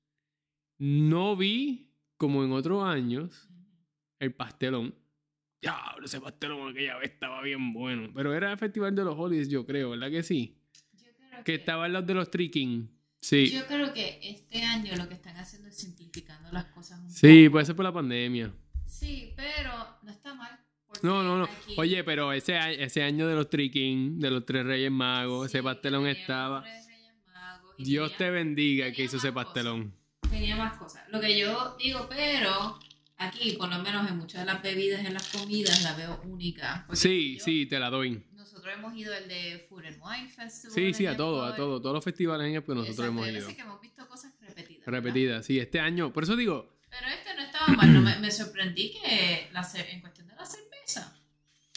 No 0.78 1.36
vi, 1.36 1.92
como 2.16 2.44
en 2.44 2.52
otros 2.52 2.84
años, 2.84 3.50
el 4.20 4.32
pastelón. 4.32 4.94
Diablo, 5.60 6.04
ese 6.06 6.20
pastelón 6.20 6.70
aquella 6.70 6.96
vez 6.98 7.10
estaba 7.10 7.42
bien 7.42 7.72
bueno. 7.72 8.10
Pero 8.14 8.32
era 8.34 8.52
el 8.52 8.58
festival 8.58 8.94
de 8.94 9.04
los 9.04 9.14
Holidays, 9.18 9.48
yo 9.48 9.66
creo, 9.66 9.90
¿verdad 9.90 10.10
que 10.10 10.22
sí? 10.22 10.56
Yo 10.94 11.08
creo 11.16 11.44
Que 11.44 11.54
estaban 11.56 11.92
los 11.92 12.06
de 12.06 12.14
los 12.14 12.30
tricking. 12.30 12.88
Sí. 13.20 13.50
Yo 13.50 13.66
creo 13.66 13.92
que 13.92 14.20
este 14.22 14.62
año 14.62 14.94
lo 14.96 15.08
que 15.08 15.14
están 15.14 15.36
haciendo 15.36 15.68
es 15.68 15.76
simplificando 15.76 16.50
las 16.52 16.66
cosas 16.66 17.00
un 17.00 17.10
Sí, 17.10 17.44
poco. 17.44 17.52
puede 17.52 17.64
ser 17.66 17.76
por 17.76 17.84
la 17.84 17.92
pandemia. 17.92 18.52
Sí, 18.86 19.32
pero 19.36 19.72
no 20.02 20.10
está 20.12 20.34
mal. 20.34 20.58
No, 21.02 21.22
no, 21.22 21.36
no. 21.38 21.44
aquí- 21.44 21.74
Oye, 21.76 22.02
pero 22.04 22.32
ese, 22.32 22.56
ese 22.82 23.02
año 23.02 23.26
de 23.26 23.34
los 23.34 23.50
tricking, 23.50 24.18
de 24.20 24.30
los 24.30 24.46
tres 24.46 24.64
reyes 24.64 24.90
magos, 24.90 25.46
ese 25.48 25.62
pastelón 25.62 26.06
estaba. 26.06 26.62
tres 26.62 26.86
Reyes 26.86 27.14
Magos 27.26 27.74
Dios 27.78 28.16
te 28.16 28.30
bendiga 28.30 28.90
que 28.92 29.02
hizo 29.04 29.16
ese 29.18 29.32
pastelón. 29.32 29.92
Tenía 30.30 30.56
más 30.56 30.78
cosas. 30.78 31.02
Lo 31.10 31.20
que 31.20 31.38
yo 31.38 31.76
digo, 31.78 32.06
pero 32.08 32.78
aquí, 33.18 33.52
por 33.52 33.68
lo 33.68 33.78
menos 33.80 34.08
en 34.10 34.16
muchas 34.16 34.40
de 34.40 34.46
las 34.46 34.62
bebidas, 34.62 35.04
en 35.04 35.14
las 35.14 35.28
comidas, 35.28 35.82
la 35.82 35.94
veo 35.94 36.20
única. 36.24 36.86
Sí, 36.92 37.36
yo- 37.38 37.44
sí, 37.44 37.66
te 37.66 37.78
la 37.78 37.90
doy. 37.90 38.22
Nosotros 38.32 38.72
hemos 38.74 38.94
ido 38.96 39.14
al 39.14 39.28
de 39.28 39.66
Food 39.68 39.84
and 39.86 39.98
Wine 40.02 40.28
Festival. 40.28 40.74
Sí, 40.74 40.94
sí, 40.94 41.06
a 41.06 41.16
todo, 41.16 41.44
a 41.44 41.54
todo. 41.54 41.80
Todos 41.80 41.94
los 41.94 42.04
festivales 42.04 42.46
en 42.48 42.56
Epcot 42.56 42.74
nosotros 42.76 43.06
Exacto, 43.06 43.26
hemos 43.28 43.28
ido. 43.42 43.54
que 43.56 43.62
hemos 43.62 43.80
visto 43.80 44.08
cosas 44.08 44.32
repetidas. 44.40 44.86
¿verdad? 44.86 44.98
Repetidas, 45.02 45.46
sí. 45.46 45.58
Este 45.58 45.80
año, 45.80 46.12
por 46.12 46.22
eso 46.24 46.34
digo, 46.36 46.78
Pero 46.90 47.06
este 47.08 47.34
no 47.34 47.42
estaba 47.42 47.66
mal. 47.68 47.92
no 47.92 48.00
me, 48.00 48.18
me 48.18 48.30
sorprendí 48.30 48.92
que 48.92 49.48
la, 49.52 49.60
en 49.90 50.00
cuestión 50.00 50.26
de 50.28 50.34
la 50.34 50.44
cerveza. 50.46 51.14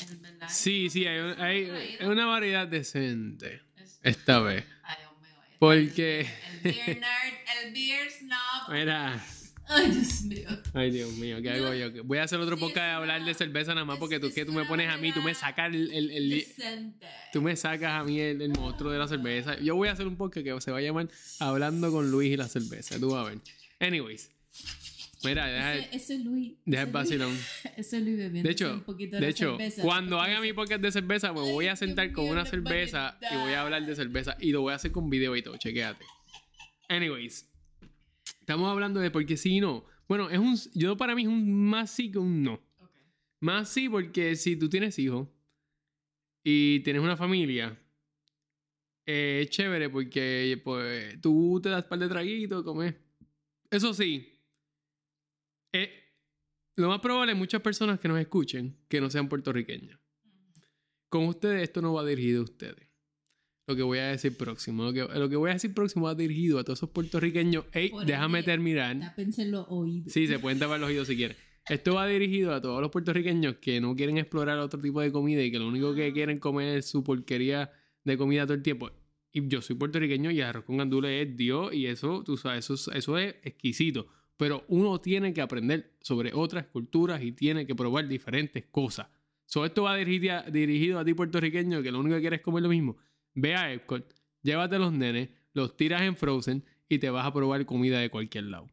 en 0.10 0.22
verdad, 0.22 0.48
sí, 0.50 0.90
sí, 0.90 1.06
hay, 1.06 1.20
un- 1.20 1.40
hay- 1.42 1.98
una 2.06 2.26
variedad 2.26 2.68
decente 2.68 3.62
Es- 3.78 4.00
esta 4.02 4.40
vez. 4.40 4.66
Ay, 4.84 4.96
Dios 5.00 5.12
mío. 5.22 5.30
este- 5.44 5.58
Porque- 5.60 6.20
El 6.22 6.62
beer 6.74 7.00
nerd, 7.00 7.66
el 7.66 7.74
beer 7.74 8.10
snob. 8.12 8.70
Mira, 8.72 9.24
Ay, 9.74 9.92
Dios 9.92 10.22
mío. 10.24 10.50
Ay, 10.74 10.92
Dios 10.92 11.12
mío, 11.14 11.42
¿qué 11.42 11.50
hago 11.52 11.74
yo? 11.74 12.04
Voy 12.04 12.18
a 12.18 12.24
hacer 12.24 12.40
otro 12.40 12.56
Sí, 12.56 12.62
podcast 12.62 12.86
de 12.86 12.92
hablar 12.92 13.24
de 13.26 13.34
cerveza 13.34 13.74
nada 13.74 13.86
más 13.86 13.98
porque 14.00 14.20
tú, 14.20 14.32
que 14.34 14.46
tú 14.46 14.52
me 14.52 14.66
pones 14.66 14.90
a 14.90 14.98
mí, 14.98 15.12
tú 15.12 15.22
me 15.22 15.34
sacas 15.34 15.74
el, 15.74 15.92
el- 15.92 16.12
el- 16.12 16.46
tú 17.32 17.42
me 17.42 17.56
sacas 17.56 17.92
a 17.94 18.04
mí 18.04 18.20
el, 18.20 18.42
el 18.42 18.50
monstruo 18.52 18.92
de 18.92 19.00
la 19.00 19.08
cerveza. 19.08 19.60
Yo 19.60 19.76
voy 19.76 19.88
a 19.88 19.94
hacer 19.94 20.08
un 20.08 20.18
podcast 20.18 20.46
que 20.46 20.62
se 20.62 20.72
va 20.72 20.80
a 20.80 20.82
llamar 20.82 21.08
Hablando 21.40 21.92
con 21.92 22.12
Luis 22.12 22.34
y 22.34 22.38
la 22.38 22.48
cerveza. 22.48 23.00
Tú 23.00 23.12
vas 23.12 23.26
a 23.26 23.30
ver. 23.30 23.40
Anyways. 23.80 24.30
Mira, 25.24 25.46
deja, 25.46 25.76
Ese, 25.78 25.96
ese 25.96 26.16
es 26.16 26.26
Luis. 26.26 26.54
deja 26.66 26.82
el 26.84 26.88
ese 26.90 26.92
Luis- 26.92 26.92
vacilón. 26.94 27.38
Ese 27.78 28.00
Luis 28.00 28.18
bebiendo 28.18 28.48
De 28.48 28.52
hecho, 28.52 28.74
un 28.74 28.82
poquito 28.82 29.16
de 29.18 29.22
la 29.22 29.28
hecho, 29.30 29.56
cerveza. 29.58 29.82
cuando 29.84 30.20
haga 30.20 30.42
mi 30.42 30.52
podcast 30.52 30.82
de 30.82 30.92
cerveza, 30.92 31.32
me 31.32 31.42
voy 31.42 31.68
a 31.68 31.76
sentar 31.76 32.12
con 32.12 32.26
una 32.28 32.44
cerveza 32.46 33.18
y 33.32 33.36
voy 33.38 33.54
a 33.54 33.62
hablar 33.62 33.86
de 33.86 33.96
cerveza 33.96 34.36
y 34.40 34.52
lo 34.52 34.62
voy 34.62 34.74
a 34.74 34.78
hacer 34.78 34.92
con 34.92 35.10
video 35.12 35.36
y 35.36 35.44
todo, 35.44 35.58
chequéate. 35.58 36.04
Anyways, 36.90 37.48
estamos 38.52 38.70
hablando 38.70 39.00
de 39.00 39.12
porque 39.12 39.38
sí 39.38 39.58
y 39.58 39.62
no. 39.62 39.86
Bueno, 40.10 40.30
es 40.30 40.38
un 40.38 40.58
yo 40.74 40.98
para 40.98 41.16
mí 41.16 41.22
es 41.22 41.28
un 41.30 41.70
más 41.70 41.90
sí 41.90 42.12
que 42.12 42.20
un 42.20 42.44
no. 42.44 42.62
Más 43.40 43.70
sí 43.70 43.88
porque 43.88 44.36
si 44.36 44.58
tú 44.58 44.70
tienes 44.70 45.00
hijos 45.00 45.30
y 46.44 46.82
tienes 46.82 47.02
una 47.02 47.16
familia, 47.16 47.80
eh, 49.06 49.40
es 49.44 49.50
chévere 49.50 49.90
porque 49.90 50.60
pues 50.64 51.20
tú 51.22 51.60
te 51.64 51.70
das 51.70 51.86
par 51.86 52.00
de 52.00 52.10
traguitos, 52.10 52.64
comes. 52.64 52.94
Eso 53.70 53.94
sí, 53.94 54.38
eh, 55.72 55.90
lo 56.76 56.90
más 56.90 57.00
probable 57.00 57.32
es 57.32 57.38
muchas 57.38 57.62
personas 57.62 58.00
que 58.02 58.10
nos 58.10 58.20
escuchen 58.20 58.78
que 58.90 59.00
no 59.00 59.10
sean 59.10 59.30
puertorriqueñas. 59.30 59.98
Con 61.08 61.26
ustedes 61.26 61.64
esto 61.64 61.82
no 61.82 61.94
va 61.94 62.06
dirigido 62.06 62.42
a 62.42 62.44
ustedes. 62.44 62.91
Lo 63.72 63.76
que 63.78 63.84
voy 63.84 64.00
a 64.00 64.08
decir 64.08 64.36
próximo. 64.38 64.84
Lo 64.84 64.94
que, 64.94 65.02
lo 65.20 65.30
que 65.30 65.36
voy 65.36 65.50
a 65.50 65.54
decir 65.54 65.74
próximo 65.74 66.06
va 66.06 66.16
dirigido 66.16 66.60
a 66.60 66.64
todos 66.64 66.80
esos 66.80 66.90
puertorriqueños. 66.90 67.66
Ey, 67.72 67.92
déjame 68.06 68.44
terminar. 68.44 69.00
Tápense 69.00 69.46
los 69.46 69.66
oídos. 69.70 70.12
Sí, 70.14 70.28
se 70.28 70.40
pueden 70.40 70.60
tapar 70.60 70.80
los 70.80 70.90
oídos 70.90 71.08
si 71.08 71.16
quieren. 71.16 71.38
Esto 71.70 71.94
va 71.96 72.08
dirigido 72.08 72.54
a 72.54 72.62
todos 72.62 72.82
los 72.82 72.90
puertorriqueños 72.92 73.56
que 73.58 73.80
no 73.80 73.96
quieren 73.96 74.18
explorar 74.18 74.58
otro 74.60 74.80
tipo 74.82 75.00
de 75.02 75.12
comida 75.12 75.42
y 75.44 75.52
que 75.52 75.60
lo 75.60 75.68
único 75.68 75.94
que 75.94 76.12
quieren 76.12 76.40
comer 76.40 76.78
es 76.80 76.88
su 76.90 77.04
porquería 77.04 77.72
de 78.04 78.18
comida 78.18 78.44
todo 78.46 78.56
el 78.56 78.64
tiempo. 78.64 78.90
Y 79.32 79.48
yo 79.48 79.62
soy 79.62 79.76
puertorriqueño 79.78 80.32
y 80.32 80.42
arroz 80.42 80.66
con 80.66 80.78
gandules 80.78 81.26
es 81.28 81.38
Dios 81.38 81.74
y 81.74 81.86
eso, 81.86 82.24
tú 82.26 82.36
sabes, 82.36 82.66
eso, 82.66 82.74
es- 82.74 82.90
eso 82.98 83.18
es 83.18 83.36
exquisito. 83.44 84.08
Pero 84.38 84.66
uno 84.70 85.00
tiene 85.00 85.34
que 85.34 85.42
aprender 85.42 85.94
sobre 86.02 86.32
otras 86.34 86.66
culturas 86.66 87.22
y 87.24 87.32
tiene 87.32 87.66
que 87.68 87.76
probar 87.76 88.08
diferentes 88.08 88.66
cosas. 88.72 89.08
So, 89.46 89.64
esto 89.66 89.84
va 89.84 89.96
dirigido 89.98 90.34
a, 90.38 90.42
dirigido 90.44 90.98
a 90.98 91.06
ti 91.06 91.14
puertorriqueño 91.14 91.84
que 91.84 91.92
lo 91.92 92.00
único 92.00 92.16
que 92.16 92.22
quieres 92.22 92.40
es 92.40 92.44
comer 92.44 92.64
lo 92.64 92.70
mismo. 92.70 92.98
Ve 93.34 93.56
a 93.56 93.72
Epcot, 93.72 94.14
llévate 94.42 94.78
los 94.80 94.92
nenes, 94.92 95.30
los 95.54 95.78
tiras 95.78 96.02
en 96.02 96.16
Frozen 96.16 96.64
y 96.90 97.00
te 97.00 97.10
vas 97.10 97.26
a 97.26 97.34
probar 97.34 97.66
comida 97.66 98.00
de 98.00 98.10
cualquier 98.10 98.46
lado. 98.46 98.70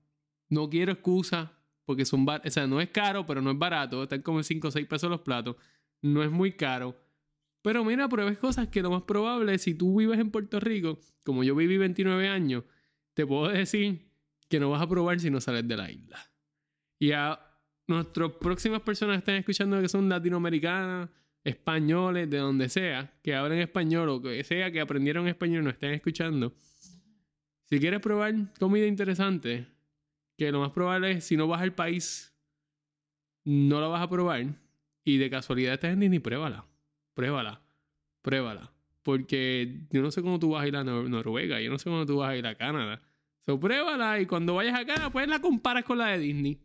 No 0.49 0.69
quiero 0.69 0.93
excusa 0.93 1.53
porque 1.85 2.05
son 2.05 2.25
bar 2.25 2.43
o 2.45 2.51
sea, 2.51 2.67
no 2.67 2.81
es 2.81 2.91
caro, 2.91 3.25
pero 3.27 3.41
no 3.41 3.51
es 3.51 3.59
barato. 3.59 4.03
Están 4.03 4.23
como 4.23 4.43
5 4.43 4.69
o 4.69 4.71
6 4.71 4.87
pesos 4.87 5.09
los 5.09 5.21
platos. 5.21 5.57
No 6.03 6.23
es 6.23 6.31
muy 6.31 6.53
caro. 6.53 6.97
Pero 7.63 7.85
mira, 7.85 8.09
pruebes 8.09 8.39
cosas 8.39 8.69
que 8.69 8.83
lo 8.83 8.91
más 8.91 9.03
probable, 9.03 9.59
si 9.59 9.75
tú 9.75 9.99
vives 9.99 10.19
en 10.19 10.31
Puerto 10.31 10.61
Rico, 10.61 10.99
como 11.25 11.45
yo 11.45 11.55
viví 11.55 11.77
29 11.77 12.29
años, 12.29 12.65
te 13.15 13.27
puedo 13.27 13.49
decir 13.49 14.11
que 14.49 14.61
no 14.61 14.71
vas 14.71 14.83
a 14.83 14.89
probar 14.89 15.21
si 15.21 15.31
no 15.31 15.41
sales 15.41 15.67
de 15.67 15.77
la 15.77 15.91
isla. 15.91 16.19
Y 16.99 17.13
a 17.13 17.41
nuestras 17.87 18.33
próximas 18.33 18.83
personas 18.83 19.17
que 19.17 19.19
estén 19.19 19.35
escuchando 19.37 19.81
que 19.81 19.89
son 19.89 20.09
latinoamericanas, 20.09 21.09
españoles, 21.49 22.29
de 22.31 22.39
donde 22.39 22.69
sea, 22.69 23.13
que 23.23 23.35
hablen 23.35 23.59
español 23.61 24.09
o 24.09 24.23
que 24.23 24.43
sea 24.45 24.71
que 24.71 24.81
aprendieron 24.81 25.27
español 25.29 25.63
y 25.63 25.65
nos 25.65 25.75
estén 25.75 25.93
escuchando, 25.93 26.55
si 27.65 27.79
quieres 27.79 28.01
probar 28.01 28.35
comida 28.59 28.87
interesante, 28.87 29.67
que 30.37 30.51
lo 30.53 30.61
más 30.61 30.71
probable 30.71 31.13
es 31.13 31.25
si 31.25 31.37
no 31.37 31.47
vas 31.49 31.61
al 31.61 31.75
país, 31.75 32.35
no 33.45 33.81
la 33.81 33.89
vas 33.89 34.03
a 34.03 34.09
probar 34.09 34.47
y 35.05 35.17
de 35.17 35.31
casualidad 35.31 35.75
estás 35.75 35.93
en 35.93 36.01
Disney, 36.01 36.19
pruébala, 36.19 36.65
pruébala, 37.15 37.61
pruébala. 38.23 38.71
Porque 39.03 39.87
yo 39.91 40.03
no 40.03 40.11
sé 40.11 40.21
cómo 40.21 40.39
tú 40.39 40.51
vas 40.51 40.65
a 40.65 40.69
ir 40.69 40.77
a 40.77 40.85
Nor- 40.85 41.09
Noruega, 41.09 41.61
yo 41.61 41.71
no 41.71 41.79
sé 41.79 41.89
cómo 41.89 42.05
tú 42.05 42.19
vas 42.19 42.31
a 42.31 42.37
ir 42.37 42.47
a 42.47 42.55
Canadá. 42.55 43.01
So, 43.41 43.59
pruébala 43.59 44.21
y 44.21 44.27
cuando 44.27 44.55
vayas 44.55 44.79
acá, 44.79 45.09
pues 45.11 45.27
la 45.29 45.41
comparas 45.41 45.85
con 45.85 45.97
la 45.99 46.09
de 46.09 46.19
Disney. 46.19 46.61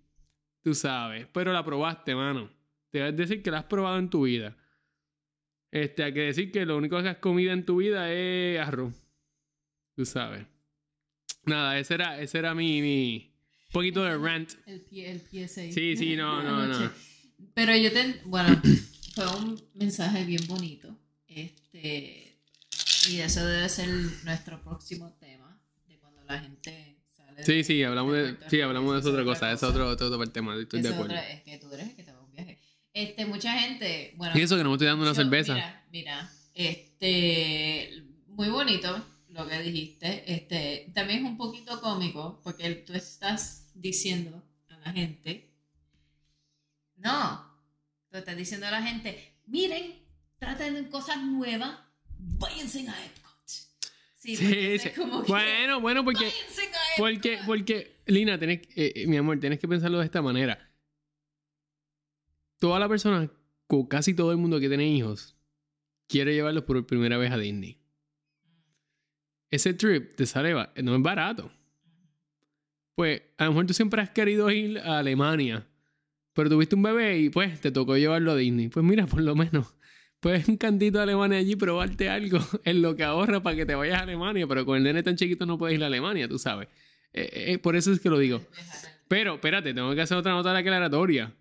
Tú 0.62 0.74
sabes, 0.74 1.28
pero 1.32 1.54
la 1.54 1.64
probaste, 1.64 2.14
mano. 2.16 2.50
Te 2.90 3.00
vas 3.00 3.10
a 3.10 3.12
decir 3.14 3.42
que 3.42 3.50
la 3.52 3.60
has 3.60 3.64
probado 3.66 3.98
en 3.98 4.10
tu 4.10 4.24
vida. 4.24 4.56
Este, 5.74 6.04
hay 6.04 6.14
que 6.14 6.20
decir 6.22 6.52
que 6.52 6.68
lo 6.68 6.78
único 6.78 7.02
que 7.02 7.10
has 7.10 7.18
comido 7.18 7.52
en 7.52 7.66
tu 7.66 7.78
vida 7.78 8.12
es 8.14 8.60
arroz. 8.60 8.94
Tú 9.96 10.06
sabes. 10.06 10.46
Nada, 11.46 11.80
ese 11.80 11.96
era, 11.96 12.22
ese 12.22 12.38
era 12.38 12.54
mi, 12.54 12.80
mi 12.80 13.34
poquito 13.72 14.04
de 14.04 14.16
rant. 14.16 14.52
El, 14.68 14.82
pie, 14.82 15.10
el 15.10 15.20
PSA. 15.20 15.72
Sí, 15.72 15.98
sí, 15.98 16.16
no, 16.16 16.38
de 16.38 16.44
no, 16.44 16.68
no. 16.80 16.92
Pero 17.56 17.76
yo 17.76 17.92
te. 17.92 18.22
Bueno, 18.26 18.62
fue 19.16 19.26
un 19.36 19.60
mensaje 19.74 20.24
bien 20.26 20.46
bonito. 20.48 20.96
Este. 21.28 22.38
Y 23.10 23.20
eso 23.20 23.44
debe 23.46 23.68
ser 23.68 23.90
nuestro 24.26 24.62
próximo 24.62 25.12
tema. 25.20 25.60
De 25.88 25.98
cuando 25.98 26.24
la 26.24 26.40
gente 26.40 27.00
sale. 27.10 27.44
Sí, 27.44 27.64
sí, 27.64 27.82
hablamos 27.84 28.14
de, 28.16 28.24
Puerto 28.34 28.46
sí, 28.52 28.62
hablamos 28.62 28.94
de 28.94 29.00
eso 29.00 29.10
otra 29.10 29.24
cosa. 29.24 29.48
Ese 29.52 29.66
es 29.66 29.72
otro, 29.72 29.88
otro, 29.90 30.08
otro 30.08 30.28
tema. 30.32 30.56
Estoy 30.56 30.84
de 30.84 30.90
acuerdo. 30.90 31.06
otra- 31.06 31.30
es 31.32 31.42
que 31.42 31.58
tú 31.58 31.74
eres 31.74 31.90
el 31.90 31.96
que 31.96 32.04
te 32.04 32.12
va 32.12 32.20
a 32.20 32.22
un 32.24 32.32
viaje. 32.32 32.60
Este, 32.94 33.26
mucha 33.26 33.58
gente. 33.60 34.14
Bueno, 34.18 34.38
Y 34.38 34.42
eso 34.42 34.56
que 34.56 34.64
no 34.64 34.70
me 34.70 34.76
estoy 34.76 34.88
dando 34.88 35.04
una 35.04 35.12
yo- 35.12 35.16
cerveza. 35.16 35.54
Mira, 35.56 35.86
mira, 35.92 36.32
este, 36.54 38.04
muy 38.28 38.50
bonito 38.50 39.04
lo 39.30 39.48
que 39.48 39.60
dijiste. 39.62 40.24
Este, 40.32 40.92
también 40.94 41.24
es 41.26 41.32
un 41.32 41.38
poquito 41.38 41.82
cómico 41.82 42.40
porque 42.44 42.70
tú 42.76 42.94
estás 42.94 43.72
diciendo 43.74 44.44
a 44.70 44.78
la 44.78 44.92
gente, 44.94 45.50
no, 46.98 47.44
tú 48.12 48.18
estás 48.18 48.38
diciendo 48.38 48.68
a 48.68 48.72
la 48.72 48.82
gente, 48.84 49.38
miren, 49.48 49.96
traten 50.38 50.86
cosas 50.86 51.18
nuevas, 51.24 51.78
váyanse 52.20 52.88
a 52.88 53.06
Epcot. 53.06 53.34
Sí, 54.16 54.36
Sí, 54.38 54.80
sí. 54.80 54.90
como 54.92 55.24
que, 55.24 55.32
Bueno, 55.32 55.82
bueno, 55.82 56.04
porque, 56.06 56.26
váyanse 56.26 56.62
a 56.68 56.80
porque, 56.98 57.34
Epcot. 57.34 57.46
porque, 57.48 57.96
Lina, 58.06 58.38
tenés, 58.38 58.60
eh, 58.76 58.94
eh, 58.96 59.08
mi 59.08 59.18
amor, 59.18 59.40
tienes 59.40 59.60
que 59.60 59.68
pensarlo 59.68 60.00
de 60.00 60.06
esta 60.06 60.22
manera. 60.22 60.70
Toda 62.64 62.80
la 62.80 62.88
persona, 62.88 63.30
casi 63.90 64.14
todo 64.14 64.32
el 64.32 64.38
mundo 64.38 64.58
que 64.58 64.70
tiene 64.70 64.88
hijos, 64.88 65.36
quiere 66.08 66.34
llevarlos 66.34 66.64
por 66.64 66.86
primera 66.86 67.18
vez 67.18 67.30
a 67.30 67.38
Disney. 67.38 67.78
Ese 69.52 69.74
trip 69.74 70.16
te 70.16 70.26
sale, 70.26 70.54
no 70.82 70.96
es 70.96 71.02
barato. 71.02 71.52
Pues, 72.96 73.22
a 73.38 73.44
lo 73.44 73.52
mejor 73.52 73.66
tú 73.66 73.74
siempre 73.74 74.02
has 74.02 74.12
querido 74.12 74.50
ir 74.50 74.80
a 74.80 75.00
Alemania, 75.00 75.68
pero 76.32 76.50
tuviste 76.50 76.76
un 76.76 76.84
bebé 76.84 77.20
y 77.20 77.30
pues 77.30 77.60
te 77.60 77.70
tocó 77.70 77.98
llevarlo 77.98 78.32
a 78.32 78.38
Disney. 78.38 78.70
Pues 78.70 78.86
mira, 78.86 79.08
por 79.08 79.20
lo 79.20 79.36
menos, 79.36 79.76
puedes 80.22 80.48
un 80.48 80.56
cantito 80.56 81.00
de 81.00 81.04
Alemania 81.04 81.40
allí 81.40 81.58
probarte 81.58 82.08
algo 82.08 82.40
en 82.64 82.82
lo 82.82 82.96
que 82.96 83.04
ahorra 83.04 83.44
para 83.44 83.58
que 83.58 83.66
te 83.66 83.76
vayas 83.76 84.00
a 84.00 84.04
Alemania, 84.04 84.48
pero 84.48 84.66
con 84.66 84.78
el 84.78 84.84
nene 84.84 85.04
tan 85.04 85.18
chiquito 85.18 85.46
no 85.46 85.58
puedes 85.58 85.76
ir 85.76 85.84
a 85.84 85.88
Alemania, 85.88 86.30
tú 86.30 86.40
sabes. 86.40 86.70
Eh, 87.12 87.52
eh, 87.52 87.58
por 87.58 87.76
eso 87.76 87.92
es 87.92 88.00
que 88.00 88.10
lo 88.10 88.20
digo. 88.20 88.42
Pero, 89.10 89.34
espérate, 89.34 89.74
tengo 89.74 89.94
que 89.94 90.00
hacer 90.00 90.16
otra 90.16 90.32
nota 90.32 90.54
de 90.54 90.60
aclaratoria. 90.60 91.36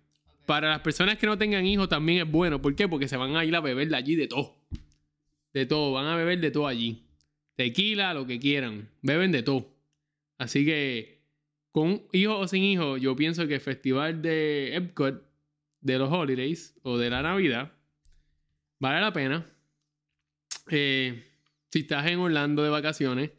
Para 0.45 0.69
las 0.69 0.81
personas 0.81 1.17
que 1.17 1.25
no 1.25 1.37
tengan 1.37 1.65
hijos 1.65 1.87
también 1.89 2.25
es 2.25 2.31
bueno. 2.31 2.61
¿Por 2.61 2.75
qué? 2.75 2.87
Porque 2.87 3.07
se 3.07 3.17
van 3.17 3.35
a 3.35 3.45
ir 3.45 3.55
a 3.55 3.61
beber 3.61 3.89
de 3.89 3.95
allí 3.95 4.15
de 4.15 4.27
todo. 4.27 4.55
De 5.53 5.65
todo, 5.65 5.93
van 5.93 6.07
a 6.07 6.15
beber 6.15 6.39
de 6.39 6.51
todo 6.51 6.67
allí. 6.67 7.03
Tequila, 7.55 8.13
lo 8.13 8.25
que 8.25 8.39
quieran. 8.39 8.89
Beben 9.01 9.31
de 9.31 9.43
todo. 9.43 9.69
Así 10.37 10.65
que, 10.65 11.21
con 11.71 12.03
hijos 12.11 12.37
o 12.39 12.47
sin 12.47 12.63
hijos, 12.63 12.99
yo 12.99 13.15
pienso 13.15 13.47
que 13.47 13.55
el 13.55 13.61
festival 13.61 14.21
de 14.21 14.75
Epcot, 14.75 15.23
de 15.81 15.97
los 15.97 16.11
holidays 16.11 16.75
o 16.83 16.97
de 16.97 17.09
la 17.09 17.21
Navidad, 17.21 17.71
vale 18.79 18.99
la 18.99 19.13
pena. 19.13 19.45
Eh, 20.69 21.23
si 21.69 21.79
estás 21.79 22.05
en 22.07 22.19
Orlando 22.19 22.63
de 22.63 22.69
vacaciones, 22.69 23.31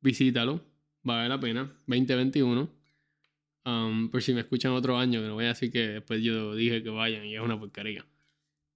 visítalo. 0.00 0.64
Vale 1.02 1.28
la 1.28 1.40
pena. 1.40 1.72
2021. 1.86 2.81
Um, 3.64 4.10
por 4.10 4.22
si 4.22 4.34
me 4.34 4.40
escuchan 4.40 4.72
otro 4.72 4.98
año, 4.98 5.20
que 5.20 5.28
no 5.28 5.34
voy 5.34 5.44
a 5.44 5.48
decir 5.48 5.70
que 5.70 5.88
después 5.88 6.20
yo 6.22 6.54
dije 6.54 6.82
que 6.82 6.90
vayan 6.90 7.24
y 7.24 7.36
es 7.36 7.40
una 7.40 7.58
porquería. 7.58 8.04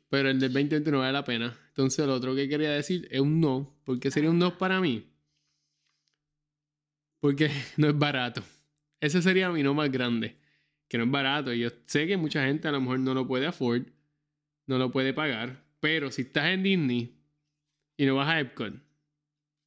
Pero 0.09 0.31
el 0.31 0.38
del 0.38 0.52
2021 0.52 0.99
vale 0.99 1.12
la 1.12 1.25
pena. 1.25 1.59
Entonces, 1.69 2.07
lo 2.07 2.14
otro 2.14 2.35
que 2.35 2.49
quería 2.49 2.71
decir 2.71 3.09
es 3.11 3.21
un 3.21 3.40
no. 3.40 3.76
¿Por 3.85 3.99
qué 3.99 4.11
sería 4.11 4.31
un 4.31 4.38
no 4.38 4.57
para 4.57 4.81
mí? 4.81 5.11
Porque 7.21 7.50
no 7.76 7.88
es 7.88 7.99
barato. 7.99 8.43
Ese 9.00 9.21
sería 9.23 9.50
mi 9.50 9.62
no 9.62 9.75
más 9.75 9.90
grande. 9.90 10.37
Que 10.88 10.99
no 10.99 11.05
es 11.05 11.11
barato. 11.11 11.52
Y 11.52 11.61
yo 11.61 11.71
sé 11.87 12.07
que 12.07 12.16
mucha 12.16 12.45
gente 12.45 12.69
a 12.69 12.73
lo 12.73 12.81
mejor 12.81 13.00
no 13.00 13.14
lo 13.14 13.26
puede 13.26 13.47
afford, 13.47 13.88
no 14.66 14.78
lo 14.78 14.93
puede 14.93 15.12
pagar. 15.12 15.64
Pero 15.81 16.12
si 16.12 16.23
estás 16.23 16.47
en 16.47 16.62
Disney 16.62 17.19
y 17.97 18.07
no 18.07 18.14
vas 18.14 18.28
a 18.28 18.40
Epcot, 18.40 18.75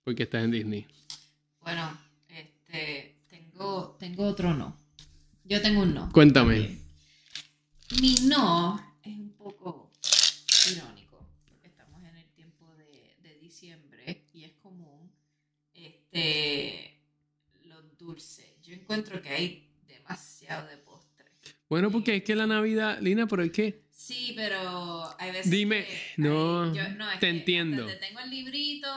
porque 0.03 0.23
estás 0.23 0.45
en 0.45 0.51
Disney. 0.51 0.87
Bueno, 1.59 1.99
este, 2.29 3.17
tengo 3.99 4.23
otro 4.23 4.53
no. 4.53 4.88
Yo 5.49 5.59
tengo 5.63 5.81
un 5.81 5.95
no. 5.95 6.11
Cuéntame. 6.11 6.77
Mi 7.99 8.13
no 8.27 8.79
es 9.01 9.17
un 9.17 9.33
poco 9.33 9.91
irónico, 10.71 11.27
porque 11.47 11.65
estamos 11.65 12.03
en 12.03 12.15
el 12.15 12.29
tiempo 12.35 12.71
de, 12.77 13.15
de 13.27 13.39
diciembre 13.39 14.27
y 14.31 14.43
es 14.43 14.51
común 14.61 15.11
este, 15.73 17.01
los 17.63 17.97
dulces. 17.97 18.45
Yo 18.61 18.75
encuentro 18.75 19.19
que 19.23 19.29
hay 19.29 19.71
demasiado 19.87 20.67
de 20.67 20.77
postre. 20.77 21.25
Bueno, 21.67 21.89
porque 21.89 22.17
es 22.17 22.23
que 22.23 22.35
la 22.35 22.45
Navidad, 22.45 22.99
Lina, 23.01 23.25
pero 23.25 23.41
es 23.41 23.51
que 23.51 23.88
Sí, 24.09 24.33
pero 24.35 25.07
hay 25.19 25.31
veces 25.31 25.51
Dime, 25.51 25.85
que- 25.85 25.99
no, 26.17 26.63
ay, 26.63 26.71
yo- 26.73 26.89
no, 26.97 27.11
es 27.11 27.19
te 27.19 27.27
que 27.27 27.29
entiendo. 27.29 27.85
Te 27.85 27.95
tengo 27.97 28.19
el 28.21 28.29
librito 28.31 28.87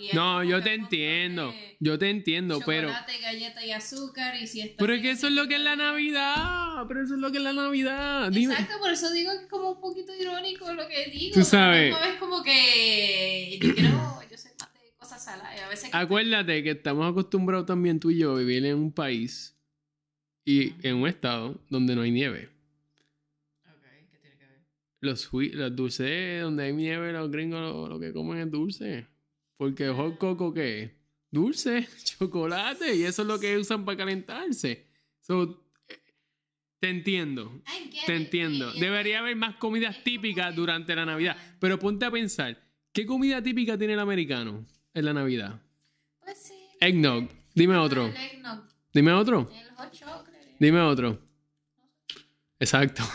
y 0.00 0.14
No, 0.16 0.42
yo 0.42 0.62
te 0.62 0.72
entiendo. 0.72 1.48
de 1.52 1.76
Yo 1.78 1.98
te 1.98 2.08
entiendo, 2.08 2.58
pero. 2.64 2.88
Galleta 3.20 3.64
y 3.66 3.70
azúcar 3.70 4.34
y 4.40 4.46
si 4.46 4.62
está 4.62 4.76
Pero 4.78 4.94
es 4.94 5.02
que 5.02 5.10
eso 5.10 5.26
es 5.26 5.34
lo 5.34 5.46
que 5.46 5.56
es 5.56 5.60
la. 5.60 5.76
Navidad. 5.76 6.86
Pero 6.88 7.04
eso 7.04 7.14
es 7.14 7.20
lo 7.20 7.30
que 7.30 7.36
es 7.38 7.44
la 7.44 7.52
Navidad. 7.52 8.30
Dime. 8.32 8.54
Exacto, 8.54 8.78
por 8.80 8.90
eso 8.90 9.12
digo 9.12 9.30
que 9.32 9.44
es 9.44 9.50
como 9.50 9.72
un 9.72 9.80
poquito 9.80 10.12
irónico 10.18 10.72
lo 10.72 10.88
que 10.88 11.10
digo. 11.10 11.34
Tú 11.34 11.44
sabes. 11.44 11.94
Es 12.06 12.14
como 12.18 12.42
que 12.42 13.58
yo 13.60 13.74
quiero, 13.74 14.22
yo 14.30 14.38
soy 14.38 14.52
más 14.58 14.72
de 14.72 14.92
cosas 14.98 15.22
saladas. 15.22 15.54
y 15.54 15.60
A 15.60 15.68
veces 15.68 15.90
que- 15.90 15.96
Acuérdate 15.98 16.62
que 16.62 16.70
estamos 16.70 17.10
acostumbrados 17.10 17.66
también 17.66 18.00
tú 18.00 18.10
y 18.10 18.18
yo 18.20 18.34
a 18.34 18.38
vivir 18.38 18.64
en 18.64 18.76
un 18.78 18.90
país 18.92 19.54
y 20.46 20.72
en 20.86 20.96
un 20.96 21.08
estado 21.08 21.60
donde 21.68 21.94
no 21.94 22.02
hay 22.02 22.10
nieve. 22.10 22.48
Los, 25.02 25.30
dulces, 25.72 26.42
donde 26.42 26.62
hay 26.62 26.72
nieve, 26.72 27.12
los 27.12 27.28
gringos 27.28 27.60
lo, 27.60 27.88
lo 27.88 27.98
que 27.98 28.12
comen 28.12 28.38
es 28.38 28.50
dulce. 28.50 29.08
Porque 29.56 29.88
hot 29.88 30.16
coco, 30.16 30.54
¿qué 30.54 30.82
es? 30.82 30.90
Dulce, 31.28 31.88
chocolate, 32.04 32.94
y 32.94 33.02
eso 33.02 33.22
es 33.22 33.28
lo 33.28 33.40
que 33.40 33.58
usan 33.58 33.84
para 33.84 33.98
calentarse. 33.98 34.86
So, 35.18 35.66
eh, 35.88 35.98
te 36.78 36.88
entiendo, 36.88 37.62
te 38.06 38.14
entiendo. 38.14 38.72
Debería 38.74 39.18
haber 39.18 39.34
más 39.34 39.56
comidas 39.56 40.04
típicas 40.04 40.54
durante 40.54 40.94
la 40.94 41.04
Navidad. 41.04 41.36
Pero 41.58 41.80
ponte 41.80 42.04
a 42.04 42.10
pensar, 42.12 42.62
¿qué 42.92 43.04
comida 43.04 43.42
típica 43.42 43.76
tiene 43.76 43.94
el 43.94 44.00
americano 44.00 44.64
en 44.94 45.04
la 45.04 45.12
Navidad? 45.12 45.60
Pues 46.20 46.38
sí. 46.38 46.54
Eggnog. 46.80 47.28
Dime 47.54 47.76
otro. 47.76 48.06
El 48.06 48.16
eggnog, 48.16 48.64
Dime 48.94 49.12
otro. 49.12 49.50
el 49.52 49.74
hot 49.74 49.92
chocolate. 49.92 50.56
Dime 50.60 50.80
otro. 50.80 51.18
Exacto. 52.60 53.02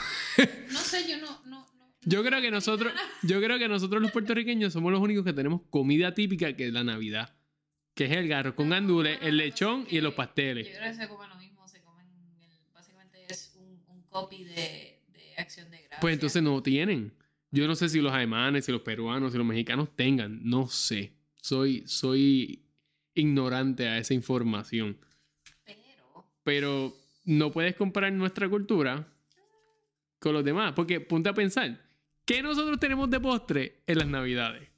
No 0.71 0.79
sé, 0.79 1.09
yo 1.09 1.17
no. 1.17 1.41
Yo 2.09 2.23
creo 2.23 2.41
que 2.41 2.49
nosotros, 2.51 2.93
yo 3.23 3.41
creo 3.41 3.59
que 3.59 3.67
nosotros 3.67 4.01
los 4.01 4.11
puertorriqueños 4.11 4.71
somos 4.71 4.91
los 4.93 5.01
únicos 5.01 5.25
que 5.25 5.33
tenemos 5.33 5.61
comida 5.69 6.13
típica 6.13 6.53
que 6.55 6.67
es 6.67 6.73
la 6.73 6.83
Navidad. 6.83 7.35
Que 7.95 8.05
es 8.05 8.11
el 8.11 8.27
garro 8.27 8.55
con 8.55 8.69
gandules, 8.69 9.19
el 9.21 9.35
lechón 9.37 9.85
y 9.89 9.99
los 9.99 10.13
Yo 10.13 10.15
pasteles. 10.15 10.67
creo 10.69 10.91
que 10.91 10.93
se 10.93 11.07
comen 11.09 11.29
lo 11.29 11.35
mismo, 11.35 11.67
se 11.67 11.81
comen, 11.81 12.05
básicamente 12.73 13.25
es 13.27 13.53
un, 13.59 13.83
un 13.89 14.03
copy 14.03 14.43
de, 14.45 14.53
de 14.53 15.33
acción 15.37 15.69
de 15.69 15.77
gracias. 15.79 15.99
Pues 15.99 16.13
entonces 16.13 16.41
no 16.41 16.63
tienen. 16.63 17.13
Yo 17.51 17.67
no 17.67 17.75
sé 17.75 17.89
si 17.89 17.99
los 17.99 18.13
alemanes, 18.13 18.65
si 18.65 18.71
los 18.71 18.81
peruanos, 18.81 19.31
si 19.33 19.37
los 19.37 19.47
mexicanos 19.47 19.89
tengan. 19.95 20.39
No 20.43 20.67
sé. 20.67 21.13
Soy, 21.41 21.83
soy 21.87 22.63
ignorante 23.15 23.87
a 23.87 23.97
esa 23.97 24.13
información. 24.13 24.97
Pero, 25.65 26.29
Pero 26.43 26.95
no 27.25 27.51
puedes 27.51 27.75
comparar 27.75 28.13
nuestra 28.13 28.47
cultura 28.47 29.07
con 30.19 30.33
los 30.33 30.43
demás. 30.45 30.73
Porque 30.73 30.99
ponte 31.01 31.29
a 31.29 31.33
pensar, 31.33 31.86
¿qué 32.27 32.43
nosotros 32.43 32.79
tenemos 32.79 33.09
de 33.09 33.19
postre 33.19 33.81
en 33.87 33.97
las 33.97 34.07
navidades? 34.07 34.69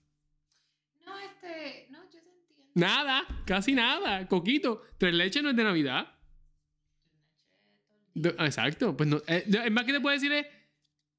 no, 1.06 1.18
este, 1.20 1.88
no, 1.89 2.00
yo 2.06 2.20
te 2.22 2.29
entiendo. 2.29 2.72
Nada, 2.75 3.25
casi 3.46 3.74
nada. 3.74 4.25
Coquito, 4.27 4.82
tres 4.98 5.13
leches 5.13 5.44
no 5.44 5.50
es 5.50 5.56
de 5.58 5.63
Navidad. 5.65 6.15
Do- 8.13 8.36
Exacto, 8.39 8.96
pues 8.98 9.08
no. 9.10 9.18
eh, 9.27 9.46
es 9.48 9.72
más 9.72 9.84
que 9.86 9.94
te 9.94 10.00
puedo 10.01 10.13
decir 10.13 10.32
es 10.32 10.46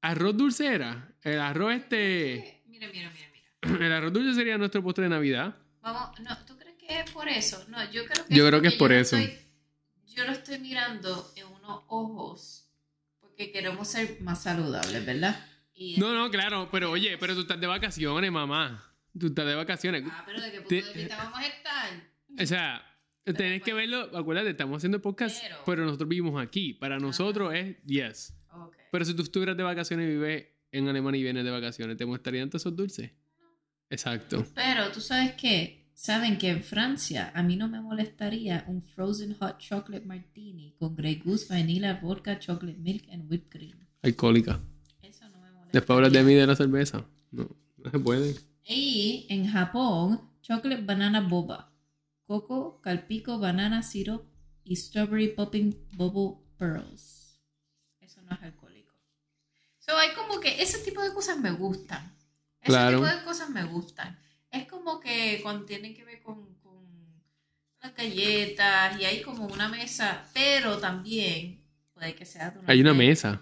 arroz 0.01 0.35
dulcera. 0.37 1.13
El 1.23 1.39
arroz 1.39 1.73
este. 1.73 2.63
Mira, 2.67 2.87
mira, 2.91 3.11
mira, 3.11 3.27
mira. 3.31 3.85
El 3.85 3.93
arroz 3.93 4.13
dulce 4.13 4.33
sería 4.33 4.57
nuestro 4.57 4.81
postre 4.83 5.03
de 5.05 5.09
Navidad. 5.09 5.55
Vamos, 5.81 6.19
no, 6.19 6.37
¿tú 6.45 6.57
crees 6.57 6.75
que 6.77 6.99
es 6.99 7.11
por 7.11 7.27
eso? 7.27 7.63
No, 7.69 7.77
yo 7.91 8.05
creo 8.05 8.25
que 8.25 8.35
Yo 8.35 8.47
creo 8.47 8.61
que 8.61 8.67
es 8.69 8.75
por 8.75 8.91
yo 8.91 8.97
eso. 8.97 9.17
estoy- 9.17 9.37
yo 10.13 10.25
lo 10.25 10.31
estoy 10.33 10.59
mirando 10.59 11.31
en 11.37 11.45
unos 11.47 11.83
ojos 11.87 12.69
porque 13.19 13.51
queremos 13.51 13.87
ser 13.87 14.19
más 14.21 14.43
saludables, 14.43 15.05
¿verdad? 15.05 15.47
Y 15.73 15.97
No, 15.97 16.13
no, 16.13 16.29
claro, 16.29 16.69
pero 16.71 16.91
oye, 16.91 17.17
pero 17.17 17.33
tú 17.33 17.41
estás 17.41 17.59
de 17.59 17.67
vacaciones, 17.67 18.31
mamá. 18.31 18.83
Tú 19.17 19.27
estás 19.27 19.45
de 19.45 19.55
vacaciones. 19.55 20.03
Ah, 20.09 20.23
pero 20.25 20.41
¿de 20.41 20.51
qué 20.51 20.61
punto 20.61 20.75
de 20.87 20.93
vista 20.93 21.17
vamos 21.17 21.39
a 21.39 21.45
estar? 21.47 21.89
O 22.41 22.45
sea, 22.45 22.81
tenés 23.25 23.61
que 23.63 23.71
pues- 23.71 23.89
verlo. 23.89 24.17
Acuérdate, 24.17 24.49
estamos 24.51 24.77
haciendo 24.77 25.01
podcast, 25.01 25.41
Pero- 25.41 25.57
pero, 25.65 25.85
nosotros 25.85 26.07
vivimos 26.09 26.41
aquí. 26.41 26.73
Para 26.73 26.97
nosotros 26.99 27.53
es 27.53 27.77
yes. 27.85 28.33
Ok. 28.53 28.75
Pero 28.91 29.05
si 29.05 29.13
tú 29.13 29.21
estuvieras 29.23 29.57
de 29.57 29.63
vacaciones 29.63 30.05
y 30.07 30.09
vives 30.11 30.47
en 30.71 30.87
Alemania 30.87 31.19
y 31.19 31.23
vienes 31.23 31.43
de 31.43 31.51
vacaciones, 31.51 31.97
¿te 31.97 32.05
mostrarían 32.05 32.49
todos 32.49 32.61
esos 32.63 32.75
dulces? 32.75 33.11
Exacto. 33.89 34.45
Pero 34.55 34.89
tú 34.91 35.01
sabes 35.01 35.33
qué, 35.33 35.89
saben 35.93 36.37
que 36.37 36.49
en 36.49 36.63
Francia 36.63 37.31
a 37.35 37.43
mí 37.43 37.57
no 37.57 37.67
me 37.67 37.81
molestaría 37.81 38.63
un 38.67 38.81
frozen 38.81 39.33
hot 39.33 39.57
chocolate 39.59 40.05
martini 40.05 40.73
con 40.79 40.95
Grey 40.95 41.15
Goose, 41.23 41.47
vanilla, 41.53 41.99
vodka, 42.01 42.39
chocolate 42.39 42.77
milk 42.79 43.03
and 43.11 43.29
whipped 43.29 43.49
cream. 43.49 43.85
Alcohólica. 44.01 44.61
Después 45.73 45.95
hablas 45.97 46.11
de 46.13 46.23
mí 46.23 46.33
de 46.33 46.47
la 46.47 46.55
cerveza. 46.55 47.05
No, 47.31 47.47
no 47.77 47.91
se 47.91 47.99
puede. 47.99 48.35
Y 48.65 49.25
en 49.29 49.47
Japón, 49.49 50.21
chocolate 50.41 50.81
banana 50.83 51.21
boba, 51.21 51.71
coco, 52.25 52.81
calpico, 52.81 53.39
banana 53.39 53.81
syrup 53.83 54.23
y 54.63 54.75
strawberry 54.75 55.29
popping 55.29 55.75
bubble 55.93 56.43
pearls. 56.57 57.39
Eso 57.99 58.21
no 58.23 58.35
es 58.35 58.41
alcohólico. 58.43 58.95
So, 59.79 59.97
hay 59.97 60.09
como 60.15 60.39
que 60.39 60.61
ese 60.61 60.79
tipo 60.79 61.01
de 61.01 61.13
cosas 61.13 61.37
me 61.39 61.51
gustan. 61.51 62.15
Ese 62.61 62.67
Claro. 62.71 62.99
tipo 63.01 63.09
de 63.15 63.23
cosas 63.23 63.49
me 63.49 63.63
gustan. 63.63 64.19
Es 64.51 64.67
como 64.67 64.99
que 64.99 65.39
cuando 65.41 65.65
tienen 65.65 65.95
que 65.95 66.03
ver 66.03 66.21
con, 66.21 66.53
con 66.55 66.85
las 67.81 67.95
galletas 67.95 68.99
y 68.99 69.05
hay 69.05 69.21
como 69.21 69.47
una 69.47 69.67
mesa, 69.69 70.25
pero 70.33 70.77
también 70.77 71.63
puede 71.93 72.13
que 72.13 72.25
sea 72.25 72.51
de 72.51 72.59
una 72.59 72.71
Hay 72.71 72.81
una 72.81 72.91
fe- 72.91 72.97
mesa. 72.97 73.41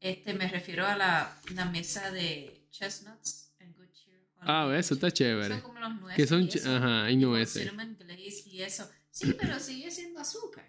Este, 0.00 0.32
me 0.34 0.48
refiero 0.48 0.86
a 0.86 0.96
la, 0.96 1.38
la 1.54 1.66
mesa 1.66 2.10
de 2.10 2.66
chestnuts 2.70 3.54
and 3.60 3.76
good 3.76 3.90
cheer. 3.92 4.16
Ah, 4.40 4.72
eso 4.76 4.94
está 4.94 5.08
Son 5.08 5.12
chévere. 5.14 5.60
como 5.60 5.78
los 5.78 6.00
nueces. 6.00 6.16
Que 6.16 6.26
son... 6.26 6.42
y 6.44 6.48
eso, 6.48 6.74
Ajá, 6.76 7.04
hay 7.04 7.14
y 7.14 7.16
nueces. 7.18 7.62
cinnamon 7.68 7.96
glaze 7.98 8.48
y 8.48 8.62
eso. 8.62 8.90
Sí, 9.10 9.34
pero 9.38 9.58
sigue 9.58 9.90
siendo 9.90 10.20
azúcar. 10.20 10.64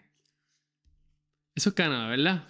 Eso 1.56 1.70
es 1.70 1.76
Canadá, 1.76 2.10
¿verdad? 2.10 2.48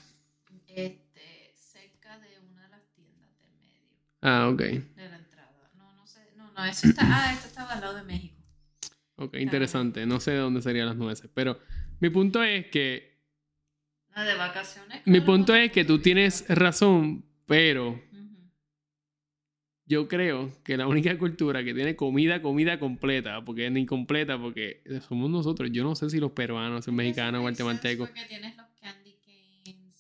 Este, 0.68 1.54
cerca 1.56 2.18
de 2.20 2.40
una 2.40 2.64
de 2.64 2.70
las 2.70 2.82
tiendas 2.96 3.30
del 3.42 3.52
medio 3.60 3.88
Ah, 4.22 4.50
ok. 4.50 4.60
de 4.62 5.10
la 5.10 5.18
entrada. 5.18 5.72
No, 5.76 5.94
no 5.94 6.08
sé. 6.08 6.20
No, 6.36 6.52
no, 6.52 6.66
eso 6.66 6.88
está. 6.88 7.02
Ah, 7.06 7.34
esto 7.34 7.48
estaba 7.48 7.74
al 7.74 7.82
lado 7.82 7.96
de 7.96 8.04
México. 8.04 8.36
Ok, 9.18 9.36
interesante. 9.36 10.06
No 10.08 10.20
sé 10.20 10.32
de 10.32 10.38
dónde 10.38 10.62
serían 10.62 10.88
las 10.88 10.96
nueces. 10.96 11.30
Pero 11.34 11.60
mi 12.00 12.10
punto 12.10 12.42
es 12.44 12.68
que... 12.68 13.11
Ah, 14.14 14.24
de 14.24 14.36
vacaciones. 14.36 15.02
Mi 15.06 15.22
punto 15.22 15.56
es 15.56 15.72
que 15.72 15.86
tú 15.86 16.00
tienes 16.00 16.46
razón, 16.50 17.24
pero 17.46 18.02
yo 19.86 20.08
creo 20.08 20.52
que 20.64 20.78
la 20.78 20.88
única 20.88 21.18
cultura 21.18 21.64
que 21.64 21.74
tiene 21.74 21.96
comida, 21.96 22.42
comida 22.42 22.80
completa, 22.80 23.44
porque 23.44 23.68
es 23.68 23.76
incompleta, 23.76 24.40
porque 24.40 24.84
somos 25.08 25.30
nosotros. 25.30 25.70
Yo 25.72 25.84
no 25.84 25.96
sé 25.96 26.10
si 26.10 26.20
los 26.20 26.32
peruanos, 26.32 26.88
los 26.88 26.96
mexicanos, 26.96 27.42
guatemaltecos, 27.42 28.10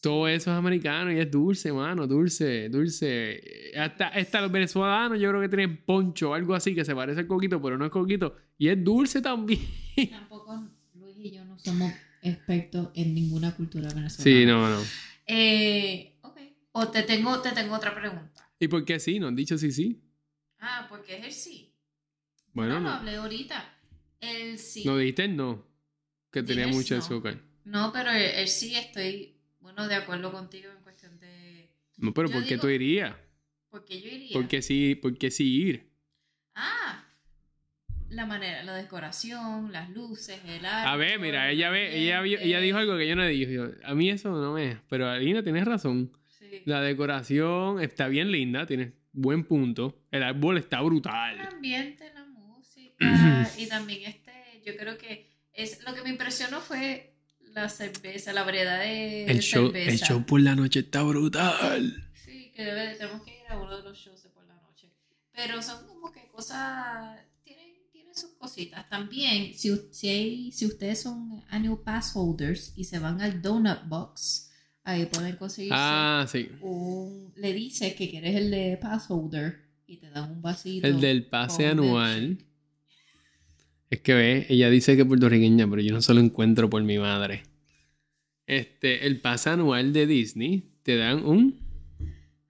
todo 0.01 0.27
eso 0.27 0.49
es 0.51 0.57
americano 0.57 1.11
y 1.11 1.19
es 1.19 1.29
dulce, 1.29 1.71
mano, 1.71 2.07
dulce, 2.07 2.69
dulce. 2.69 3.71
Hasta, 3.77 4.07
hasta 4.07 4.41
los 4.41 4.51
venezolanos 4.51 5.19
yo 5.19 5.29
creo 5.29 5.41
que 5.41 5.49
tienen 5.49 5.77
poncho, 5.85 6.33
algo 6.33 6.55
así 6.55 6.73
que 6.73 6.83
se 6.83 6.95
parece 6.95 7.19
al 7.19 7.27
coquito, 7.27 7.61
pero 7.61 7.77
no 7.77 7.85
es 7.85 7.91
coquito. 7.91 8.35
Y 8.57 8.69
es 8.69 8.83
dulce 8.83 9.21
también. 9.21 9.61
Tampoco 10.09 10.67
Luis 10.95 11.17
y 11.17 11.31
yo 11.31 11.45
no 11.45 11.59
somos 11.59 11.91
expertos 12.21 12.89
en 12.95 13.13
ninguna 13.13 13.55
cultura 13.55 13.89
venezolana. 13.93 14.23
Sí, 14.23 14.45
no, 14.45 14.69
no. 14.69 14.83
Eh, 15.27 16.17
ok. 16.21 16.37
O 16.73 16.87
te 16.89 17.03
tengo, 17.03 17.41
te 17.41 17.51
tengo 17.51 17.75
otra 17.75 17.93
pregunta. 17.95 18.49
¿Y 18.59 18.67
por 18.67 18.85
qué 18.85 18.99
sí? 18.99 19.19
¿No 19.19 19.27
han 19.27 19.35
dicho 19.35 19.57
sí, 19.57 19.71
sí? 19.71 20.01
Ah, 20.59 20.85
porque 20.89 21.17
es 21.17 21.25
el 21.25 21.31
sí. 21.31 21.73
Bueno, 22.53 22.75
no, 22.75 22.79
lo 22.81 22.89
no. 22.89 22.95
hablé 22.95 23.15
ahorita. 23.15 23.73
El 24.19 24.57
sí. 24.59 24.83
No 24.85 24.97
dijiste 24.97 25.25
el 25.25 25.35
no, 25.35 25.65
que 26.31 26.43
tenía 26.43 26.65
Dije 26.65 26.77
mucho 26.77 26.95
no. 26.95 26.99
azúcar. 27.01 27.41
No, 27.63 27.91
pero 27.93 28.11
el, 28.11 28.21
el 28.21 28.47
sí 28.47 28.75
estoy, 28.75 29.37
bueno, 29.59 29.87
de 29.87 29.95
acuerdo 29.95 30.31
contigo 30.31 30.71
en 30.75 30.83
cuestión 30.83 31.19
de... 31.19 31.71
No, 31.97 32.13
pero 32.13 32.27
Yo 32.27 32.33
¿por 32.35 32.43
qué 32.43 32.49
digo- 32.55 32.61
tú 32.61 32.69
irías? 32.69 33.15
Porque 33.69 34.01
yo 34.01 34.09
iría... 34.09 34.33
¿Por 34.33 34.47
qué 34.47 34.61
sí, 34.61 34.95
por 34.95 35.17
qué 35.17 35.31
sí 35.31 35.45
ir? 35.61 35.91
Ah, 36.55 36.90
la 38.11 38.25
manera, 38.25 38.63
la 38.63 38.75
decoración, 38.75 39.71
las 39.71 39.89
luces, 39.89 40.39
el 40.45 40.65
arte. 40.65 40.89
A 40.89 40.95
ver, 40.95 41.19
mira, 41.19 41.49
ella 41.49 41.69
ve, 41.69 41.97
ella, 41.97 42.21
ella 42.23 42.59
dijo 42.59 42.77
algo 42.77 42.97
que 42.97 43.07
yo 43.07 43.15
no 43.15 43.25
dije. 43.25 43.57
A 43.83 43.93
mí 43.95 44.09
eso 44.09 44.29
no 44.31 44.53
me... 44.53 44.77
Pero 44.89 45.09
Alina, 45.09 45.43
tienes 45.43 45.65
razón. 45.65 46.11
Sí. 46.27 46.61
La 46.65 46.81
decoración 46.81 47.81
está 47.81 48.07
bien 48.07 48.31
linda, 48.31 48.65
tienes 48.65 48.93
buen 49.13 49.43
punto. 49.45 49.97
El 50.11 50.23
árbol 50.23 50.57
está 50.57 50.79
El 50.79 50.85
brutal. 50.85 51.39
ambiente, 51.39 52.11
la 52.13 52.25
música 52.25 52.95
y 53.57 53.67
también 53.67 54.01
este, 54.09 54.61
yo 54.65 54.75
creo 54.77 54.97
que 54.97 55.29
es 55.53 55.83
lo 55.85 55.93
que 55.93 56.01
me 56.03 56.09
impresionó 56.09 56.59
fue 56.61 57.15
la 57.53 57.67
cerveza, 57.69 58.31
la 58.33 58.43
variedad 58.43 58.79
de, 58.79 59.25
El 59.25 59.37
de 59.37 59.41
show, 59.41 59.65
cerveza. 59.71 59.91
el 59.91 59.99
show 59.99 60.25
por 60.25 60.39
la 60.41 60.55
noche 60.55 60.79
está 60.79 61.03
brutal. 61.03 62.09
Sí, 62.13 62.51
que 62.55 62.63
debe, 62.63 62.95
tenemos 62.95 63.23
que 63.23 63.31
ir 63.31 63.47
a 63.49 63.57
uno 63.57 63.77
de 63.77 63.83
los 63.83 63.97
shows 63.97 64.23
de 64.23 64.29
por 64.29 64.45
la 64.45 64.55
noche. 64.55 64.89
Pero 65.33 65.61
son 65.61 65.85
como 65.87 66.11
que 66.11 66.27
cosas, 66.27 67.19
sus 68.21 68.31
cositas. 68.31 68.87
También, 68.89 69.53
si, 69.53 69.71
si, 69.91 70.07
hay- 70.09 70.51
si 70.51 70.65
ustedes 70.65 71.01
son 71.01 71.43
annual 71.49 71.79
pass 71.83 72.11
holders 72.15 72.73
y 72.75 72.83
se 72.85 72.99
van 72.99 73.21
al 73.21 73.41
Donut 73.41 73.87
Box, 73.87 74.51
ahí 74.83 75.05
pueden 75.07 75.35
conseguirse 75.35 75.75
Ah, 75.77 76.25
sí. 76.31 76.49
un... 76.61 77.33
Le 77.35 77.53
dices 77.53 77.93
que 77.95 78.09
quieres 78.09 78.35
el 78.35 78.51
de 78.51 78.77
pass 78.81 79.05
holder 79.09 79.59
y 79.87 79.97
te 79.97 80.09
dan 80.09 80.31
un 80.31 80.41
vasito. 80.41 80.87
El 80.87 81.01
del 81.01 81.25
pase 81.25 81.67
anual. 81.67 82.37
Es 83.89 83.99
que 83.99 84.13
ve, 84.13 84.45
ella 84.49 84.69
dice 84.69 84.95
que 84.95 85.01
es 85.01 85.07
puertorriqueña, 85.07 85.69
pero 85.69 85.81
yo 85.81 85.93
no 85.93 86.01
se 86.01 86.13
lo 86.13 86.21
encuentro 86.21 86.69
por 86.69 86.81
mi 86.83 86.97
madre. 86.97 87.43
Este, 88.47 89.05
el 89.05 89.19
pase 89.19 89.49
anual 89.49 89.91
de 89.93 90.07
Disney 90.07 90.63
te 90.83 90.95
dan 90.97 91.25
un. 91.25 91.59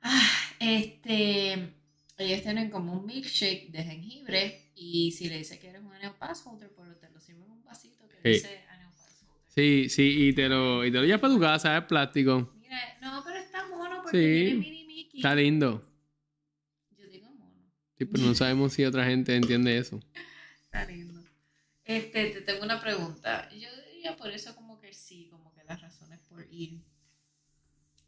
Ah, 0.02 0.30
este... 0.60 1.74
Ellos 2.18 2.44
tienen 2.44 2.70
como 2.70 2.94
un 2.94 3.08
milkshake 3.08 3.72
de 3.72 3.84
jengibre 3.84 4.61
y 4.76 5.12
si 5.12 5.30
le 5.30 5.38
dices 5.38 5.60
que 5.60 5.70
eres 5.70 5.82
un 5.82 5.92
annual 5.94 6.16
pass 6.18 6.44
holder, 6.46 6.70
pues 6.76 7.00
te 7.00 7.10
lo 7.10 7.20
sirven 7.20 7.44
en 7.44 7.52
un 7.52 7.64
vasito 7.64 8.08
que 8.08 8.30
dice 8.30 8.64
annual 8.70 8.92
pass 8.96 9.24
holder. 9.28 9.44
Sí, 9.48 9.90
sí, 9.90 10.28
y 10.28 10.34
te 10.34 10.48
lo, 10.50 10.86
y 10.86 10.92
te 10.92 10.98
lo 10.98 11.04
llevas 11.06 11.22
para 11.22 11.34
tu 11.34 11.40
casa, 11.40 11.78
es 11.78 11.84
plástico. 11.86 12.54
Mira, 12.60 12.98
no, 13.02 13.24
pero 13.24 13.38
está 13.38 13.68
mono 13.68 14.02
porque 14.04 14.18
Sí. 14.18 14.46
tiene 14.46 14.60
mini 14.60 14.84
Mickey. 14.86 15.20
Está 15.20 15.36
lindo. 15.36 15.88
Yo 16.98 17.08
digo 17.08 17.30
mono. 17.32 17.72
Sí, 17.98 18.06
pero 18.06 18.24
no 18.24 18.34
sabemos 18.36 18.74
si 18.74 18.86
otra 18.86 19.06
gente 19.06 19.36
entiende 19.36 19.78
eso. 19.78 20.00
Está 20.64 20.86
lindo. 20.86 21.22
Este, 21.84 22.28
te 22.30 22.42
tengo 22.42 22.64
una 22.64 22.80
pregunta. 22.80 23.50
Yo 23.52 23.68
diría 23.94 24.16
por 24.16 24.32
eso 24.32 24.56
como 24.56 24.80
que 24.80 24.94
sí, 24.94 25.28
como 25.30 25.54
que 25.54 25.64
las 25.66 25.82
razones 25.82 26.20
por 26.30 26.48
ir. 26.50 26.82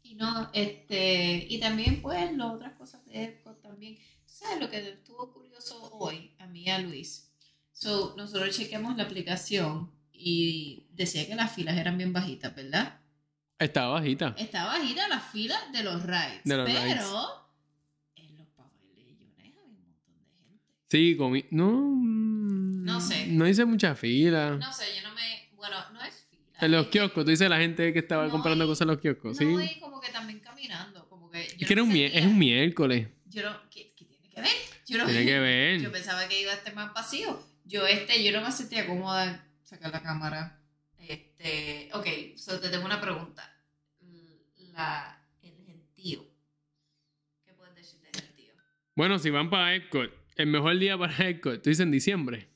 Y 0.02 0.14
no, 0.14 0.50
este, 0.54 1.46
y 1.48 1.60
también 1.60 2.00
pues 2.00 2.34
las 2.36 2.52
otras 2.52 2.72
cosas 2.74 3.04
de 3.04 3.24
Epcot 3.24 3.60
también. 3.60 3.98
¿Tú 4.36 4.44
sabes 4.44 4.60
lo 4.60 4.68
que 4.68 4.78
estuvo 4.88 5.32
curioso 5.32 5.80
hoy 5.92 6.34
a 6.38 6.46
mí 6.46 6.64
y 6.64 6.70
a 6.70 6.78
Luis? 6.80 7.30
So, 7.72 8.14
nosotros 8.16 8.56
chequeamos 8.56 8.96
la 8.96 9.04
aplicación 9.04 9.92
y 10.12 10.86
decía 10.92 11.26
que 11.26 11.34
las 11.36 11.52
filas 11.54 11.76
eran 11.76 11.96
bien 11.98 12.12
bajitas, 12.12 12.54
¿verdad? 12.54 12.98
Estaba 13.58 13.92
bajita. 13.94 14.34
Está 14.38 14.64
bajita 14.66 15.06
la 15.08 15.20
fila 15.20 15.56
de 15.72 15.84
los 15.84 16.02
rides, 16.02 16.40
De 16.44 16.56
los 16.56 16.66
pero 16.66 16.80
rides. 16.82 16.96
en 18.16 18.36
los 18.38 18.48
pabellones 18.48 19.16
había 19.38 19.60
un 19.60 19.72
montón 19.74 20.14
de 20.16 20.24
gente. 20.48 20.60
Sí, 20.88 21.16
comí. 21.16 21.44
No. 21.50 21.70
mm, 21.70 22.84
No 22.84 23.00
sé. 23.00 23.26
No 23.28 23.46
hice 23.48 23.64
mucha 23.64 23.94
fila. 23.94 24.56
No 24.56 24.72
sé, 24.72 24.84
yo 25.00 25.08
no 25.08 25.14
me, 25.14 25.48
bueno, 25.54 25.76
no 25.92 26.02
es 26.02 26.26
fila. 26.28 26.58
En 26.60 26.72
los 26.72 26.88
kioscos, 26.88 27.24
tú 27.24 27.30
dices 27.30 27.48
la 27.48 27.58
gente 27.58 27.92
que 27.92 28.00
estaba 28.00 28.26
No, 28.26 28.32
comprando 28.32 28.64
y- 28.64 28.66
cosas 28.66 28.82
en 28.82 28.88
los 28.88 28.98
kioscos, 29.00 29.36
¿sí? 29.36 29.44
No, 29.44 29.62
y 29.62 29.78
como 29.78 30.00
que 30.00 30.10
también 30.10 30.40
caminando, 30.40 31.08
como 31.08 31.30
que... 31.30 31.46
yo 31.46 31.54
es 31.60 31.66
que 31.66 31.72
era 31.72 31.82
no 31.82 31.88
un, 31.88 31.94
mier- 31.94 32.10
sentía- 32.10 32.20
es 32.20 32.26
un 32.26 32.38
miércoles. 32.38 33.08
Yo 33.26 33.42
no, 33.42 33.56
¿qué, 33.70 33.92
qué 33.96 34.04
tiene 34.04 34.28
que 34.28 34.40
ver? 34.40 34.50
Yo 34.86 34.98
no, 34.98 35.06
Tiene 35.06 35.24
que 35.24 35.38
ver. 35.40 35.80
Yo 35.80 35.90
pensaba 35.90 36.28
que 36.28 36.40
iba 36.40 36.52
a 36.52 36.56
estar 36.56 36.74
más 36.74 36.92
vacío. 36.92 37.42
Yo 37.64 37.86
este, 37.86 38.22
yo 38.22 38.32
no 38.32 38.44
me 38.46 38.52
sentía 38.52 38.86
cómoda 38.86 39.24
en 39.24 39.40
sacar 39.62 39.90
la 39.90 40.02
cámara. 40.02 40.60
Este, 40.98 41.90
ok, 41.92 42.36
so 42.36 42.60
te 42.60 42.68
tengo 42.68 42.84
una 42.84 43.00
pregunta. 43.00 43.50
La, 44.72 45.22
el 45.42 45.52
gentío. 45.64 46.24
¿Qué 47.46 47.52
puedes 47.54 47.74
decir 47.76 48.00
del 48.00 48.12
gentío? 48.22 48.52
Bueno, 48.96 49.18
si 49.18 49.30
van 49.30 49.48
para 49.50 49.74
Epcot, 49.74 50.12
el 50.36 50.46
mejor 50.48 50.78
día 50.78 50.98
para 50.98 51.16
Epcot, 51.28 51.62
tú 51.62 51.70
dices 51.70 51.84
en 51.84 51.90
diciembre. 51.92 52.48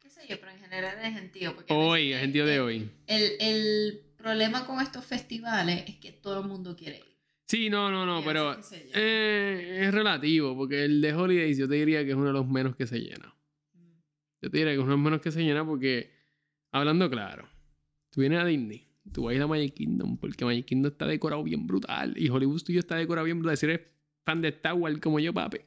qué 0.00 0.08
sé 0.08 0.26
yo, 0.26 0.40
pero 0.40 0.52
en 0.52 0.60
general 0.60 0.98
el 1.04 1.12
gentío. 1.12 1.54
Porque 1.54 1.72
Hoy, 1.72 2.12
el 2.12 2.20
gentío 2.20 2.46
de 2.46 2.60
hoy. 2.60 2.90
El, 3.06 3.32
el 3.38 4.00
problema 4.16 4.66
con 4.66 4.80
estos 4.80 5.04
festivales 5.04 5.84
es 5.86 5.96
que 5.96 6.10
todo 6.10 6.40
el 6.40 6.48
mundo 6.48 6.74
quiere 6.74 6.98
ir. 6.98 7.05
Sí, 7.46 7.70
no, 7.70 7.92
no, 7.92 8.04
no, 8.04 8.24
pero 8.24 8.56
eh, 8.92 9.82
es 9.82 9.94
relativo, 9.94 10.56
porque 10.56 10.84
el 10.84 11.00
de 11.00 11.14
Holidays 11.14 11.56
yo 11.56 11.68
te 11.68 11.76
diría 11.76 12.04
que 12.04 12.10
es 12.10 12.16
uno 12.16 12.26
de 12.26 12.32
los 12.32 12.48
menos 12.48 12.74
que 12.74 12.88
se 12.88 12.98
llena. 12.98 13.34
Mm. 13.72 13.78
Yo 14.42 14.50
te 14.50 14.58
diría 14.58 14.72
que 14.72 14.78
es 14.78 14.82
uno 14.82 14.90
de 14.90 14.96
los 14.96 15.04
menos 15.04 15.20
que 15.20 15.30
se 15.30 15.44
llena 15.44 15.64
porque, 15.64 16.10
hablando 16.72 17.08
claro, 17.08 17.48
tú 18.10 18.20
vienes 18.20 18.40
a 18.40 18.44
Disney, 18.44 18.88
tú 19.12 19.22
vas 19.24 19.32
a 19.32 19.36
ir 19.36 19.42
a 19.42 19.46
Magic 19.46 19.74
Kingdom, 19.74 20.16
porque 20.18 20.44
Magic 20.44 20.66
Kingdom 20.66 20.90
está 20.90 21.06
decorado 21.06 21.44
bien 21.44 21.68
brutal, 21.68 22.14
y 22.16 22.28
Hollywood 22.28 22.58
Studios 22.58 22.84
está 22.84 22.96
decorado 22.96 23.24
bien 23.24 23.38
brutal. 23.38 23.56
Si 23.56 23.66
eres 23.66 23.80
fan 24.24 24.42
de 24.42 24.48
Star 24.48 24.74
Wars 24.74 24.98
como 24.98 25.20
yo, 25.20 25.32
papi, 25.32 25.58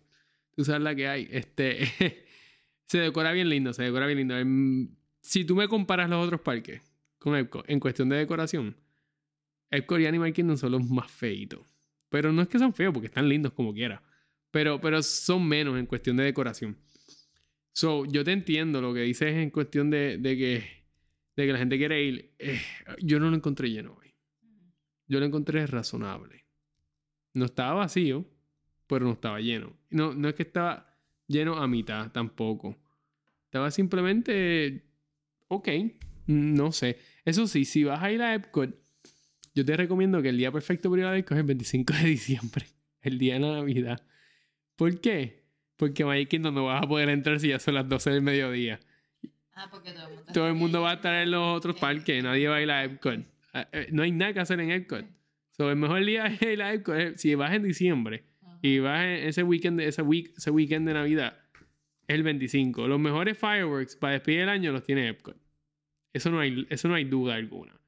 tú 0.55 0.65
sabes 0.65 0.81
la 0.81 0.93
que 0.93 1.07
hay. 1.07 1.29
Este, 1.31 1.85
se 2.87 2.97
decora 2.97 3.31
bien 3.31 3.47
lindo, 3.47 3.71
se 3.71 3.83
decora 3.83 4.05
bien 4.05 4.17
lindo. 4.17 4.37
Em, 4.37 4.89
Si 5.21 5.45
tú 5.45 5.55
me 5.55 5.69
comparas 5.69 6.09
los 6.09 6.25
otros 6.25 6.41
parques 6.41 6.81
con 7.19 7.37
Epcot, 7.37 7.63
en 7.69 7.79
cuestión 7.79 8.09
de 8.09 8.17
decoración, 8.17 8.75
Epcot 9.71 9.99
y 9.99 10.05
Animal 10.05 10.33
Kingdom 10.33 10.57
son 10.57 10.71
los 10.71 10.89
más 10.89 11.11
feitos. 11.11 11.61
Pero 12.09 12.31
no 12.31 12.41
es 12.41 12.47
que 12.47 12.57
sean 12.57 12.73
feos, 12.73 12.93
porque 12.93 13.07
están 13.07 13.29
lindos 13.29 13.53
como 13.53 13.73
quiera. 13.73 14.01
Pero, 14.51 14.81
pero 14.81 15.01
son 15.03 15.47
menos 15.47 15.77
en 15.77 15.85
cuestión 15.85 16.17
de 16.17 16.23
decoración. 16.23 16.77
So, 17.71 18.05
yo 18.05 18.23
te 18.23 18.31
entiendo 18.31 18.81
lo 18.81 18.93
que 18.93 19.01
dices 19.01 19.35
en 19.35 19.51
cuestión 19.51 19.89
de, 19.89 20.17
de 20.17 20.37
que, 20.37 20.63
de 21.35 21.45
que 21.45 21.53
la 21.53 21.59
gente 21.59 21.77
quiere 21.77 22.03
ir. 22.03 22.35
Eh, 22.39 22.59
yo 23.01 23.19
no 23.19 23.29
lo 23.29 23.35
encontré 23.35 23.69
lleno 23.69 23.95
hoy. 23.99 24.13
Yo 25.07 25.19
lo 25.19 25.25
encontré 25.25 25.65
razonable. 25.67 26.45
No 27.33 27.45
estaba 27.45 27.73
vacío, 27.73 28.25
pero 28.87 29.05
no 29.05 29.13
estaba 29.13 29.39
lleno. 29.39 29.77
No, 29.91 30.13
no 30.13 30.29
es 30.29 30.35
que 30.35 30.43
estaba 30.43 30.97
lleno 31.27 31.55
a 31.55 31.67
mitad 31.67 32.11
tampoco. 32.11 32.75
Estaba 33.45 33.71
simplemente 33.71 34.83
ok. 35.47 35.69
No 36.27 36.71
sé. 36.71 36.99
Eso 37.23 37.47
sí, 37.47 37.65
si 37.65 37.83
vas 37.83 38.01
a 38.03 38.11
ir 38.11 38.21
a 38.21 38.35
Epcot, 38.35 38.75
yo 39.59 39.65
te 39.65 39.75
recomiendo 39.75 40.21
que 40.21 40.29
el 40.29 40.37
día 40.37 40.51
perfecto 40.51 40.89
para 40.89 41.01
ir 41.01 41.07
a 41.07 41.17
Epcot 41.17 41.33
es 41.33 41.41
el 41.41 41.47
25 41.47 41.93
de 41.93 42.03
diciembre, 42.05 42.65
el 43.01 43.17
día 43.19 43.33
de 43.33 43.39
la 43.41 43.51
Navidad. 43.53 44.01
¿Por 44.77 45.01
qué? 45.01 45.43
Porque 45.75 46.05
Magic 46.05 46.29
Kingdom 46.29 46.55
no 46.55 46.65
vas 46.65 46.83
a 46.83 46.87
poder 46.87 47.09
entrar 47.09 47.39
si 47.41 47.49
ya 47.49 47.59
son 47.59 47.73
las 47.73 47.87
12 47.89 48.09
del 48.11 48.21
mediodía. 48.21 48.79
Ah, 49.53 49.67
porque 49.69 49.91
todo 49.91 50.07
el 50.07 50.15
mundo, 50.15 50.33
Todo 50.33 50.47
el 50.47 50.53
mundo 50.53 50.81
va 50.81 50.91
a 50.91 50.93
estar 50.93 51.13
en 51.15 51.31
los 51.31 51.57
otros 51.57 51.77
parques, 51.77 52.23
nadie 52.23 52.47
va 52.47 52.55
a 52.55 52.61
ir 52.61 52.71
a 52.71 52.85
Epcot. 52.85 53.19
Ah, 53.53 53.67
eh, 53.73 53.87
No 53.91 54.03
hay 54.03 54.11
nada 54.11 54.31
que 54.33 54.39
hacer 54.39 54.61
en 54.61 54.71
Epcot. 54.71 55.05
So, 55.51 55.69
el 55.69 55.75
mejor 55.75 56.05
día 56.05 56.23
de 56.39 56.53
ir 56.53 56.61
a 56.61 56.73
Epcot 56.73 56.95
es 56.95 57.21
si 57.21 57.35
vas 57.35 57.53
en 57.53 57.63
diciembre 57.63 58.23
Ajá. 58.41 58.59
y 58.61 58.79
vas 58.79 59.03
en 59.03 59.27
ese 59.27 59.43
weekend, 59.43 59.81
ese, 59.81 60.01
week, 60.01 60.31
ese 60.37 60.51
weekend 60.51 60.87
de 60.87 60.93
Navidad, 60.93 61.37
es 62.07 62.15
el 62.15 62.23
25. 62.23 62.87
Los 62.87 62.99
mejores 62.99 63.37
fireworks 63.37 63.97
para 63.97 64.13
despedir 64.13 64.39
el 64.41 64.49
año 64.49 64.71
los 64.71 64.83
tiene 64.83 65.09
Epcot. 65.09 65.35
Eso 66.13 66.31
no 66.31 66.39
hay, 66.39 66.65
eso 66.69 66.87
no 66.87 66.95
hay 66.95 67.03
duda 67.03 67.35
alguna. 67.35 67.78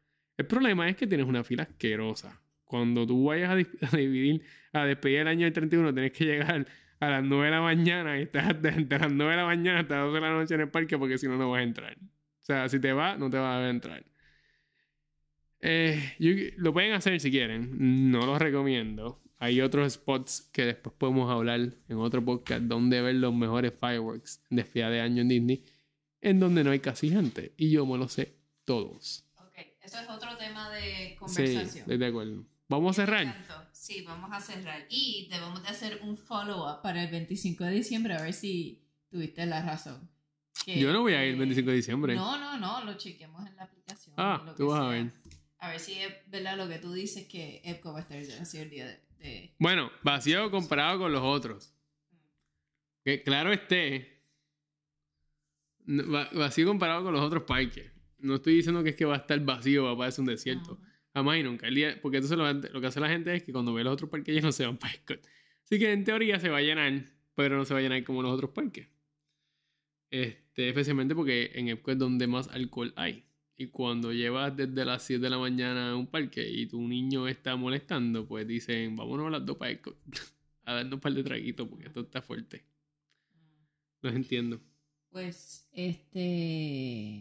El 0.42 0.48
problema 0.48 0.90
es 0.90 0.96
que 0.96 1.08
tienes 1.08 1.28
una 1.28 1.44
fila 1.44 1.64
asquerosa. 1.64 2.42
Cuando 2.66 3.06
tú 3.06 3.26
vayas 3.26 3.52
a, 3.52 3.56
di- 3.56 3.68
a 3.82 3.96
dividir, 3.96 4.44
a 4.74 4.86
despedir 4.86 5.20
el 5.20 5.28
año 5.28 5.46
del 5.46 5.54
31, 5.54 5.94
tienes 5.94 6.12
que 6.14 6.26
llegar 6.26 6.66
a 7.00 7.10
las 7.10 7.24
9 7.24 7.46
de 7.46 7.52
la 7.52 7.62
mañana 7.62 8.18
y 8.20 8.24
estás 8.24 8.56
desde 8.62 9.00
las 9.00 9.12
9 9.12 9.32
de 9.32 9.38
la 9.38 9.46
mañana 9.46 9.80
hasta 9.82 9.96
las 9.98 10.06
12 10.06 10.16
de 10.16 10.22
la 10.22 10.34
noche 10.34 10.56
en 10.56 10.62
el 10.62 10.70
parque 10.70 10.98
porque 10.98 11.18
si 11.18 11.28
no, 11.28 11.38
no 11.38 11.52
vas 11.52 11.60
a 11.60 11.64
entrar. 11.64 11.96
O 11.98 12.44
sea, 12.44 12.68
si 12.70 12.80
te 12.80 12.92
vas, 12.94 13.20
no 13.20 13.30
te 13.30 13.38
vas 13.38 13.58
a 13.58 13.70
entrar. 13.70 14.04
Eh, 15.60 16.16
lo 16.58 16.74
pueden 16.74 16.94
hacer 16.94 17.20
si 17.20 17.30
quieren. 17.30 18.10
No 18.12 18.26
los 18.26 18.40
recomiendo. 18.40 19.22
Hay 19.38 19.62
otros 19.62 19.94
spots 19.94 20.50
que 20.54 20.66
después 20.66 20.96
podemos 20.98 21.30
hablar 21.32 21.60
en 21.88 21.98
otro 21.98 22.24
podcast 22.24 22.64
donde 22.64 23.02
ver 23.02 23.16
los 23.16 23.34
mejores 23.34 23.74
fireworks 23.80 24.44
de 24.50 24.58
despedida 24.58 24.90
de 24.90 25.02
año 25.02 25.22
en 25.22 25.28
Disney, 25.30 25.64
en 26.22 26.40
donde 26.40 26.64
no 26.64 26.72
hay 26.72 26.80
casi 26.80 27.10
gente. 27.10 27.54
Y 27.58 27.72
yo 27.72 27.86
me 27.86 27.98
lo 27.98 28.08
sé 28.08 28.36
todos. 28.66 29.28
Eso 29.82 30.00
es 30.00 30.10
otro 30.10 30.38
tema 30.38 30.70
de 30.70 31.10
Sí, 31.10 31.16
conversación. 31.18 31.82
estoy 31.84 31.98
de 31.98 32.06
acuerdo. 32.06 32.46
Vamos 32.70 32.98
a 32.98 33.06
cerrar. 33.06 33.46
Sí, 33.74 34.02
vamos 34.04 34.30
a 34.32 34.40
cerrar. 34.40 34.86
Y 34.90 35.28
debemos 35.30 35.62
de 35.64 35.70
hacer 35.70 36.00
un 36.04 36.18
follow-up 36.18 36.82
para 36.82 37.04
el 37.04 37.12
25 37.12 37.64
de 37.66 37.72
diciembre 37.72 38.14
a 38.14 38.22
ver 38.22 38.34
si 38.34 38.86
tuviste 39.10 39.46
la 39.46 39.62
razón. 39.66 40.10
Que- 40.66 40.80
Yo 40.80 40.94
no 40.94 41.02
voy 41.02 41.14
a 41.14 41.24
ir 41.26 41.30
el 41.32 41.36
que- 41.36 41.40
25 41.40 41.70
de 41.72 41.76
diciembre. 41.76 42.16
No, 42.16 42.38
no, 42.38 42.58
no, 42.58 42.84
lo 42.86 42.94
chequemos 42.96 43.46
en 43.48 43.56
la 43.56 43.64
aplicación. 43.64 44.16
Ah, 44.18 44.42
lo 44.46 44.56
tú 44.56 44.68
vas 44.68 44.82
a 44.82 44.88
ver. 44.88 45.12
A 45.58 45.70
ver 45.70 45.80
si 45.80 45.94
es 46.00 46.14
verdad 46.28 46.56
lo 46.58 46.68
que 46.70 46.78
tú 46.80 46.94
dices 46.94 47.28
que 47.28 47.62
Epco 47.66 47.92
va 47.94 48.00
a 48.00 48.02
estar 48.04 48.18
así 48.42 48.58
el 48.60 48.70
día 48.70 48.86
de... 48.88 49.00
de- 49.20 49.56
Bueno, 49.60 49.92
vacío 50.04 50.50
comparado 50.52 51.00
con 51.00 51.12
los 51.12 51.22
otros. 51.24 51.74
Que 53.04 53.24
claro 53.24 53.52
esté. 53.52 54.24
Vacío 55.86 56.68
comparado 56.68 57.04
con 57.04 57.14
los 57.14 57.22
otros 57.22 57.44
parques. 57.44 57.92
No 58.22 58.36
estoy 58.36 58.56
diciendo 58.56 58.84
que 58.84 58.92
es 58.92 58.96
que 58.96 59.06
va 59.06 59.16
a 59.16 59.18
estar 59.20 59.40
vacío, 59.44 59.84
va 59.86 59.92
a 59.92 59.98
parecer 59.98 60.22
un 60.22 60.28
desierto. 60.28 60.80
Ajá. 60.82 60.92
Jamás 61.14 61.38
y 61.40 61.44
nunca. 61.44 61.68
El 61.68 61.76
día- 61.76 62.00
porque 62.02 62.18
entonces 62.18 62.38
lo, 62.38 62.52
lo 62.54 62.82
que 62.82 62.88
hace 62.88 63.00
la 63.00 63.10
gente 63.10 63.36
es 63.36 63.44
que 63.44 63.52
cuando 63.52 63.74
ve 63.74 63.84
los 63.84 63.94
otros 63.94 64.10
parques 64.10 64.34
llenos 64.34 64.56
se 64.56 64.66
van 64.66 64.78
para. 64.78 64.94
Así 65.64 65.80
que 65.80 65.92
en 65.92 66.04
teoría 66.04 66.40
se 66.40 66.50
va 66.50 66.58
a 66.58 66.62
llenar, 66.62 67.06
pero 67.36 67.58
no 67.58 67.66
se 67.66 67.74
va 67.74 67.80
a 67.80 67.84
llenar 67.84 68.04
como 68.04 68.22
los 68.22 68.32
otros 68.34 68.52
parques. 68.52 68.88
Este, 70.10 70.70
especialmente 70.70 71.16
porque 71.16 71.52
en 71.56 71.70
Epcot 71.70 71.94
es 71.94 72.00
donde 72.00 72.28
más 72.28 72.48
alcohol 72.50 72.94
hay. 72.96 73.26
Y 73.58 73.68
cuando 73.68 74.12
llevas 74.12 74.56
desde 74.58 74.84
las 74.86 75.04
7 75.04 75.22
de 75.22 75.30
la 75.30 75.38
mañana 75.38 75.92
a 75.92 75.96
un 75.96 76.08
parque 76.08 76.50
y 76.50 76.66
tu 76.68 76.82
niño 76.88 77.28
está 77.28 77.56
molestando, 77.56 78.26
pues 78.28 78.48
dicen, 78.48 78.96
vámonos 78.96 79.28
a 79.28 79.30
las 79.32 79.46
dos 79.46 79.58
para 79.58 79.72
Epcot 79.72 79.98
a 80.66 80.74
darnos 80.76 80.94
un 80.96 81.00
par 81.00 81.14
de 81.14 81.24
traguitos 81.24 81.68
porque 81.68 81.88
esto 81.88 82.02
está 82.02 82.22
fuerte. 82.22 82.64
Los 84.02 84.16
entiendo. 84.16 84.60
Pues, 85.12 85.68
este, 85.74 87.21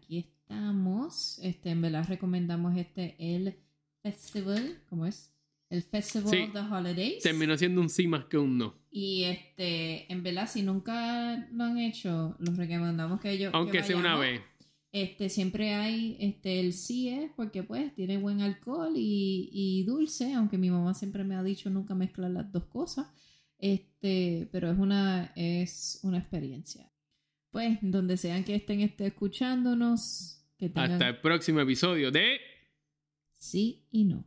aquí 0.00 0.18
estamos. 0.18 1.38
Este, 1.42 1.70
en 1.70 1.82
verdad 1.82 2.06
recomendamos 2.08 2.76
este, 2.76 3.16
el 3.18 3.56
festival, 4.02 4.82
¿cómo 4.88 5.06
es? 5.06 5.32
el 5.70 5.82
Festival 5.84 6.30
Sí. 6.30 6.38
of 6.38 6.52
the 6.52 6.58
Holidays. 6.58 7.22
Terminó 7.22 7.56
siendo 7.56 7.80
un 7.80 7.88
sí 7.88 8.08
más 8.08 8.24
que 8.24 8.36
un 8.36 8.58
no. 8.58 8.74
Y 8.90 9.22
este, 9.22 10.12
en 10.12 10.24
verdad, 10.24 10.48
si 10.50 10.62
nunca 10.62 11.46
lo 11.52 11.62
han 11.62 11.78
hecho, 11.78 12.34
los 12.40 12.56
recomendamos 12.56 13.20
que 13.20 13.30
ellos. 13.30 13.52
que 13.52 13.56
Aunque 13.56 13.82
sea 13.84 13.96
una 13.96 14.16
vez. 14.18 14.40
Este, 14.90 15.28
siempre 15.28 15.74
hay, 15.74 16.16
este, 16.18 16.58
el 16.58 16.72
sí 16.72 17.08
es 17.08 17.30
porque 17.36 17.62
pues 17.62 17.94
tiene 17.94 18.18
buen 18.18 18.40
alcohol 18.40 18.94
y, 18.96 19.48
y 19.52 19.84
dulce, 19.84 20.34
aunque 20.34 20.58
mi 20.58 20.70
mamá 20.70 20.92
siempre 20.94 21.22
me 21.22 21.36
ha 21.36 21.44
dicho 21.44 21.70
nunca 21.70 21.94
mezclar 21.94 22.32
las 22.32 22.50
dos 22.50 22.64
cosas. 22.64 23.06
Este, 23.56 24.48
pero 24.50 24.72
es 24.72 24.78
una, 24.78 25.32
es 25.36 26.00
una 26.02 26.18
experiencia 26.18 26.90
pues, 27.50 27.78
donde 27.82 28.16
sean 28.16 28.44
que 28.44 28.54
estén 28.54 28.80
esté 28.80 29.06
escuchándonos. 29.06 30.44
Que. 30.58 30.70
Hasta 30.74 31.08
el 31.08 31.20
próximo 31.20 31.60
episodio 31.60 32.10
de 32.10 32.38
Sí 33.38 33.86
y 33.90 34.04
No. 34.04 34.26